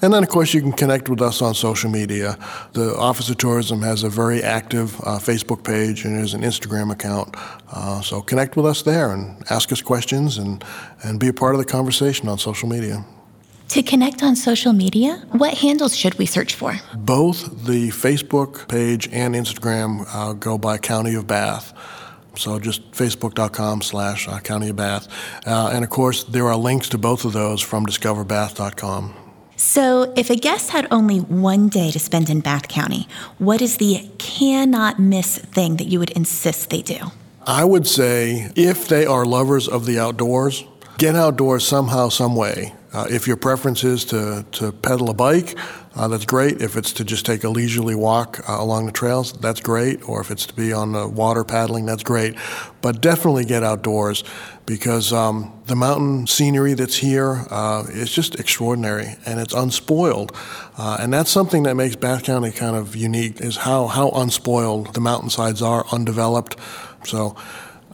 And 0.03 0.13
then, 0.13 0.22
of 0.22 0.27
course, 0.27 0.53
you 0.53 0.60
can 0.60 0.74
connect 0.74 1.07
with 1.07 1.22
us 1.22 1.41
on 1.41 1.55
social 1.55 1.89
media. 1.89 2.38
The 2.74 2.93
Office 2.98 3.29
of 3.29 3.38
Tourism 3.38 3.81
has 3.83 4.03
a 4.03 4.10
very 4.10 4.43
active 4.43 5.00
uh, 5.00 5.17
Facebook 5.17 5.63
page 5.63 6.03
and 6.03 6.17
there's 6.17 6.33
an 6.33 6.41
Instagram 6.41 6.91
account. 6.91 7.33
Uh, 7.72 8.01
so 8.01 8.22
connect 8.22 8.57
with 8.57 8.65
us 8.65 8.81
there 8.81 9.13
and 9.13 9.41
ask 9.50 9.72
us 9.72 9.81
questions 9.81 10.38
and, 10.38 10.62
and 11.03 11.22
be 11.22 11.29
a 11.29 11.33
part 11.33 11.55
of 11.55 11.60
the 11.60 11.65
conversation 11.65 12.27
on 12.27 12.38
social 12.38 12.67
media. 12.67 13.05
To 13.69 13.81
connect 13.81 14.22
on 14.24 14.36
social 14.36 14.74
media, 14.74 15.24
what 15.31 15.53
handles 15.60 15.95
should 15.95 16.15
we 16.15 16.25
search 16.25 16.53
for? 16.53 16.75
Both 16.98 17.65
the 17.65 17.88
Facebook 17.91 18.67
page 18.67 19.07
and 19.13 19.33
Instagram 19.36 20.05
uh, 20.13 20.33
go 20.33 20.57
by 20.57 20.79
County 20.79 21.15
of 21.15 21.27
Bath. 21.27 21.74
So 22.36 22.60
just 22.60 22.91
facebook.com 22.91 23.81
slash 23.81 24.27
uh, 24.27 24.39
County 24.39 24.67
of 24.67 24.75
Bath. 24.75 25.07
Uh, 25.48 25.72
and 25.74 25.86
of 25.86 25.89
course, 25.89 26.25
there 26.25 26.50
are 26.50 26.57
links 26.57 26.89
to 26.89 26.98
both 26.98 27.24
of 27.24 27.31
those 27.31 27.62
from 27.62 27.86
discoverbath.com. 27.86 29.23
So, 29.55 30.13
if 30.15 30.29
a 30.29 30.36
guest 30.36 30.72
had 30.72 30.88
only 30.89 31.19
one 31.19 31.69
day 31.69 31.91
to 31.91 32.00
spend 32.00 32.29
in 32.29 32.41
Bath 32.41 32.67
County, 32.67 33.07
what 33.38 33.62
is 33.62 33.77
the 33.77 34.10
cannot 34.17 35.00
miss 35.00 35.38
thing 35.38 35.77
that 35.77 35.86
you 35.86 36.00
would 36.00 36.10
insist 36.12 36.69
they 36.69 36.81
do? 36.81 37.12
I 37.45 37.63
would 37.63 37.88
say 37.88 38.51
if 38.55 38.88
they 38.88 39.05
are 39.05 39.25
lovers 39.25 39.67
of 39.67 39.86
the 39.86 40.00
outdoors, 40.00 40.63
get 40.98 41.15
outdoors 41.15 41.65
somehow, 41.67 42.10
some 42.10 42.36
way. 42.36 42.74
Uh, 42.93 43.07
if 43.10 43.27
your 43.27 43.38
preference 43.38 43.83
is 43.83 44.05
to, 44.05 44.45
to 44.51 44.72
pedal 44.72 45.10
a 45.10 45.13
bike, 45.13 45.57
uh, 45.95 46.07
that's 46.07 46.25
great. 46.25 46.62
If 46.62 46.75
it's 46.75 46.91
to 46.93 47.03
just 47.03 47.25
take 47.25 47.43
a 47.43 47.50
leisurely 47.50 47.93
walk 47.93 48.47
uh, 48.50 48.55
along 48.57 48.88
the 48.88 48.91
trails, 48.91 49.33
that's 49.33 49.62
great. 49.62 50.07
Or 50.09 50.21
if 50.21 50.31
it's 50.31 50.45
to 50.47 50.53
be 50.53 50.73
on 50.73 50.93
the 50.93 51.07
water 51.07 51.43
paddling, 51.43 51.85
that's 51.85 52.03
great. 52.03 52.35
But 52.81 53.00
definitely 53.00 53.45
get 53.45 53.63
outdoors 53.63 54.23
because 54.65 55.13
um, 55.13 55.53
the 55.67 55.75
mountain 55.75 56.25
scenery 56.25 56.73
that's 56.73 56.97
here 56.97 57.45
uh, 57.50 57.85
is 57.89 58.12
just 58.12 58.39
extraordinary 58.39 59.15
and 59.25 59.39
it's 59.39 59.53
unspoiled. 59.53 60.35
Uh, 60.77 60.97
and 61.00 61.13
that's 61.13 61.29
something 61.29 61.63
that 61.63 61.75
makes 61.75 61.95
Bath 61.95 62.23
County 62.23 62.51
kind 62.51 62.75
of 62.75 62.95
unique 62.95 63.39
is 63.39 63.57
how, 63.57 63.88
how 63.88 64.09
unspoiled 64.09 64.95
the 64.95 65.01
mountainsides 65.01 65.62
are, 65.62 65.85
undeveloped. 65.91 66.55
So 67.05 67.35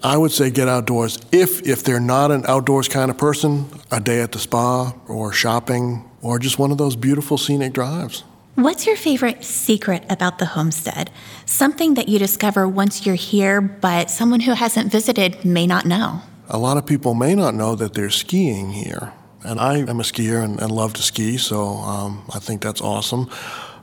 I 0.02 0.16
would 0.16 0.32
say 0.32 0.50
get 0.50 0.70
outdoors. 0.70 1.20
If 1.32 1.68
if 1.68 1.84
they're 1.84 2.00
not 2.00 2.32
an 2.32 2.46
outdoors 2.48 2.88
kind 2.88 3.12
of 3.12 3.18
person, 3.18 3.66
a 3.92 4.00
day 4.00 4.22
at 4.22 4.32
the 4.32 4.40
spa 4.40 4.94
or 5.08 5.34
shopping 5.34 6.09
or 6.22 6.40
just 6.40 6.60
one 6.60 6.72
of 6.72 6.78
those 6.78 6.96
beautiful 6.96 7.38
scenic 7.38 7.74
drives. 7.74 8.24
What's 8.56 8.86
your 8.86 8.98
favorite 8.98 9.44
secret 9.44 10.04
about 10.10 10.40
the 10.40 10.48
homestead? 10.48 11.12
Something 11.46 11.94
that 11.94 12.10
you 12.10 12.20
discover 12.20 12.68
once 12.68 13.06
you're 13.06 13.16
here, 13.16 13.62
but 13.62 14.10
someone 14.10 14.42
who 14.42 14.54
hasn't 14.54 14.92
visited 14.92 15.46
may 15.46 15.66
not 15.66 15.86
know. 15.86 16.22
A 16.50 16.58
lot 16.58 16.76
of 16.76 16.86
people 16.86 17.14
may 17.14 17.36
not 17.36 17.54
know 17.54 17.76
that 17.76 17.94
they're 17.94 18.10
skiing 18.10 18.72
here. 18.72 19.14
And 19.46 19.60
I 19.60 19.78
am 19.78 20.02
a 20.02 20.04
skier 20.04 20.44
and, 20.44 20.60
and 20.60 20.72
love 20.72 20.94
to 20.96 21.02
ski, 21.02 21.38
so 21.38 21.68
um, 21.68 22.26
I 22.34 22.40
think 22.40 22.62
that's 22.62 22.82
awesome. 22.82 23.30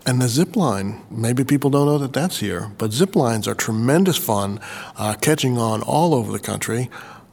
And 0.05 0.21
the 0.21 0.29
zip 0.29 0.55
line, 0.57 1.01
maybe 1.11 1.43
people 1.43 1.71
don't 1.71 1.87
know 1.87 1.99
that 1.99 2.13
that's 2.13 2.41
here, 2.41 2.71
but 2.77 2.93
zip 2.93 3.17
lines 3.17 3.49
are 3.49 3.55
tremendous 3.55 4.19
fun, 4.19 4.61
uh, 4.97 5.15
catching 5.15 5.57
on 5.57 5.83
all 5.83 6.15
over 6.15 6.31
the 6.31 6.39
country. 6.39 6.91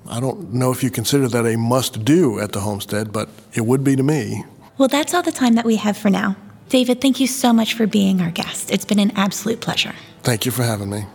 I 0.10 0.20
don't 0.20 0.54
know 0.54 0.72
if 0.72 0.84
you 0.84 0.90
consider 0.90 1.28
that 1.28 1.46
a 1.46 1.58
must 1.58 2.06
do 2.06 2.40
at 2.40 2.54
the 2.54 2.62
homestead, 2.62 3.12
but 3.12 3.30
it 3.54 3.66
would 3.66 3.84
be 3.84 3.96
to 3.96 4.04
me. 4.04 4.46
Well, 4.78 4.88
that's 4.88 5.14
all 5.14 5.24
the 5.24 5.32
time 5.32 5.54
that 5.56 5.66
we 5.66 5.76
have 5.78 5.98
for 5.98 6.10
now. 6.10 6.36
David, 6.70 7.02
thank 7.02 7.20
you 7.20 7.28
so 7.28 7.54
much 7.54 7.76
for 7.76 7.86
being 7.86 8.22
our 8.22 8.32
guest. 8.32 8.72
It's 8.72 8.86
been 8.86 9.00
an 9.00 9.12
absolute 9.16 9.62
pleasure. 9.62 9.94
Thank 10.24 10.46
you 10.46 10.52
for 10.52 10.64
having 10.64 10.90
me. 10.90 11.06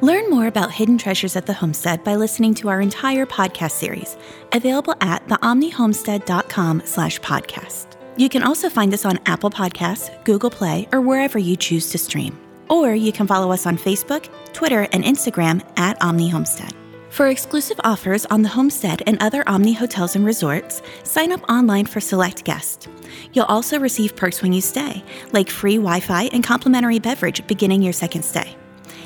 Learn 0.00 0.30
more 0.30 0.46
about 0.46 0.70
hidden 0.70 0.96
treasures 0.96 1.34
at 1.34 1.46
the 1.46 1.52
homestead 1.52 2.04
by 2.04 2.14
listening 2.14 2.54
to 2.54 2.68
our 2.68 2.80
entire 2.80 3.26
podcast 3.26 3.72
series, 3.72 4.16
available 4.52 4.94
at 5.00 5.26
theomnihomestead.com 5.26 6.82
slash 6.84 7.20
podcast. 7.20 7.86
You 8.16 8.28
can 8.28 8.44
also 8.44 8.70
find 8.70 8.94
us 8.94 9.04
on 9.04 9.18
Apple 9.26 9.50
Podcasts, 9.50 10.10
Google 10.24 10.50
Play, 10.50 10.88
or 10.92 11.00
wherever 11.00 11.38
you 11.38 11.56
choose 11.56 11.90
to 11.90 11.98
stream. 11.98 12.38
Or 12.70 12.94
you 12.94 13.12
can 13.12 13.26
follow 13.26 13.50
us 13.50 13.66
on 13.66 13.76
Facebook, 13.76 14.28
Twitter, 14.52 14.88
and 14.92 15.02
Instagram 15.02 15.62
at 15.76 16.00
Omni 16.00 16.28
Homestead. 16.28 16.72
For 17.10 17.28
exclusive 17.28 17.80
offers 17.84 18.26
on 18.26 18.42
the 18.42 18.50
Homestead 18.50 19.02
and 19.06 19.20
other 19.20 19.42
Omni 19.48 19.72
hotels 19.72 20.14
and 20.14 20.24
resorts, 20.24 20.82
sign 21.04 21.32
up 21.32 21.42
online 21.48 21.86
for 21.86 22.00
select 22.00 22.44
guests. 22.44 22.86
You'll 23.32 23.46
also 23.46 23.80
receive 23.80 24.14
perks 24.14 24.42
when 24.42 24.52
you 24.52 24.60
stay, 24.60 25.02
like 25.32 25.48
free 25.48 25.76
Wi 25.76 26.00
Fi 26.00 26.24
and 26.24 26.44
complimentary 26.44 26.98
beverage 26.98 27.46
beginning 27.46 27.82
your 27.82 27.94
second 27.94 28.24
stay. 28.24 28.56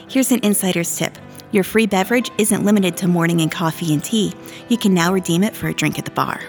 Here's 0.09 0.33
an 0.33 0.41
insider's 0.43 0.95
tip 0.97 1.17
your 1.53 1.65
free 1.65 1.87
beverage 1.87 2.31
isn't 2.39 2.65
limited 2.65 2.97
to 2.99 3.09
morning 3.09 3.43
and 3.43 3.53
coffee 3.53 3.93
and 3.93 4.03
tea, 4.03 4.33
you 4.69 4.79
can 4.79 4.95
now 4.95 5.13
redeem 5.13 5.45
it 5.45 5.55
for 5.55 5.69
a 5.69 5.75
drink 5.75 5.99
at 5.99 6.07
the 6.07 6.11
bar. 6.11 6.41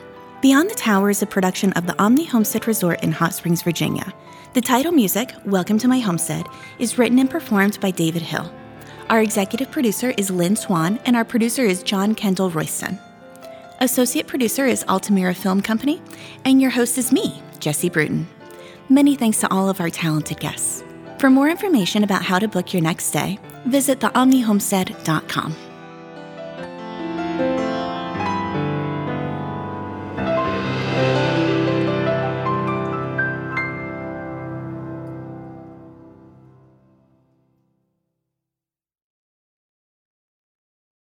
Beyond 0.42 0.70
the 0.70 0.76
Tower 0.76 1.10
is 1.10 1.22
a 1.22 1.26
production 1.26 1.74
of 1.74 1.86
the 1.86 2.02
Omni 2.02 2.26
Homestead 2.26 2.68
Resort 2.68 3.04
in 3.04 3.12
Hot 3.12 3.34
Springs, 3.34 3.62
Virginia. 3.62 4.14
The 4.54 4.62
title 4.62 4.92
music, 4.92 5.34
Welcome 5.46 5.78
to 5.80 5.88
My 5.88 6.00
Homestead, 6.00 6.48
is 6.80 6.98
written 6.98 7.20
and 7.20 7.30
performed 7.30 7.80
by 7.80 7.92
David 7.92 8.22
Hill. 8.22 8.52
Our 9.10 9.22
executive 9.22 9.70
producer 9.70 10.14
is 10.18 10.32
Lynn 10.32 10.56
Swan, 10.56 11.00
and 11.06 11.16
our 11.16 11.26
producer 11.26 11.64
is 11.64 11.84
John 11.84 12.16
Kendall 12.16 12.50
Royston. 12.50 13.00
Associate 13.80 14.26
producer 14.26 14.66
is 14.66 14.86
Altamira 14.88 15.34
Film 15.34 15.62
Company, 15.62 16.02
and 16.46 16.62
your 16.62 16.72
host 16.72 16.98
is 16.98 17.12
me, 17.12 17.42
Jesse 17.60 17.90
Bruton. 17.90 18.28
Many 18.90 19.16
thanks 19.16 19.40
to 19.42 19.52
all 19.52 19.70
of 19.70 19.82
our 19.82 19.90
talented 19.90 20.40
guests. 20.40 20.84
For 21.20 21.30
more 21.30 21.50
information 21.50 22.04
about 22.04 22.24
how 22.24 22.40
to 22.40 22.48
book 22.48 22.74
your 22.74 22.82
next 22.82 23.06
stay, 23.06 23.40
visit 23.66 24.00
theomnihomestead.com. 24.00 25.73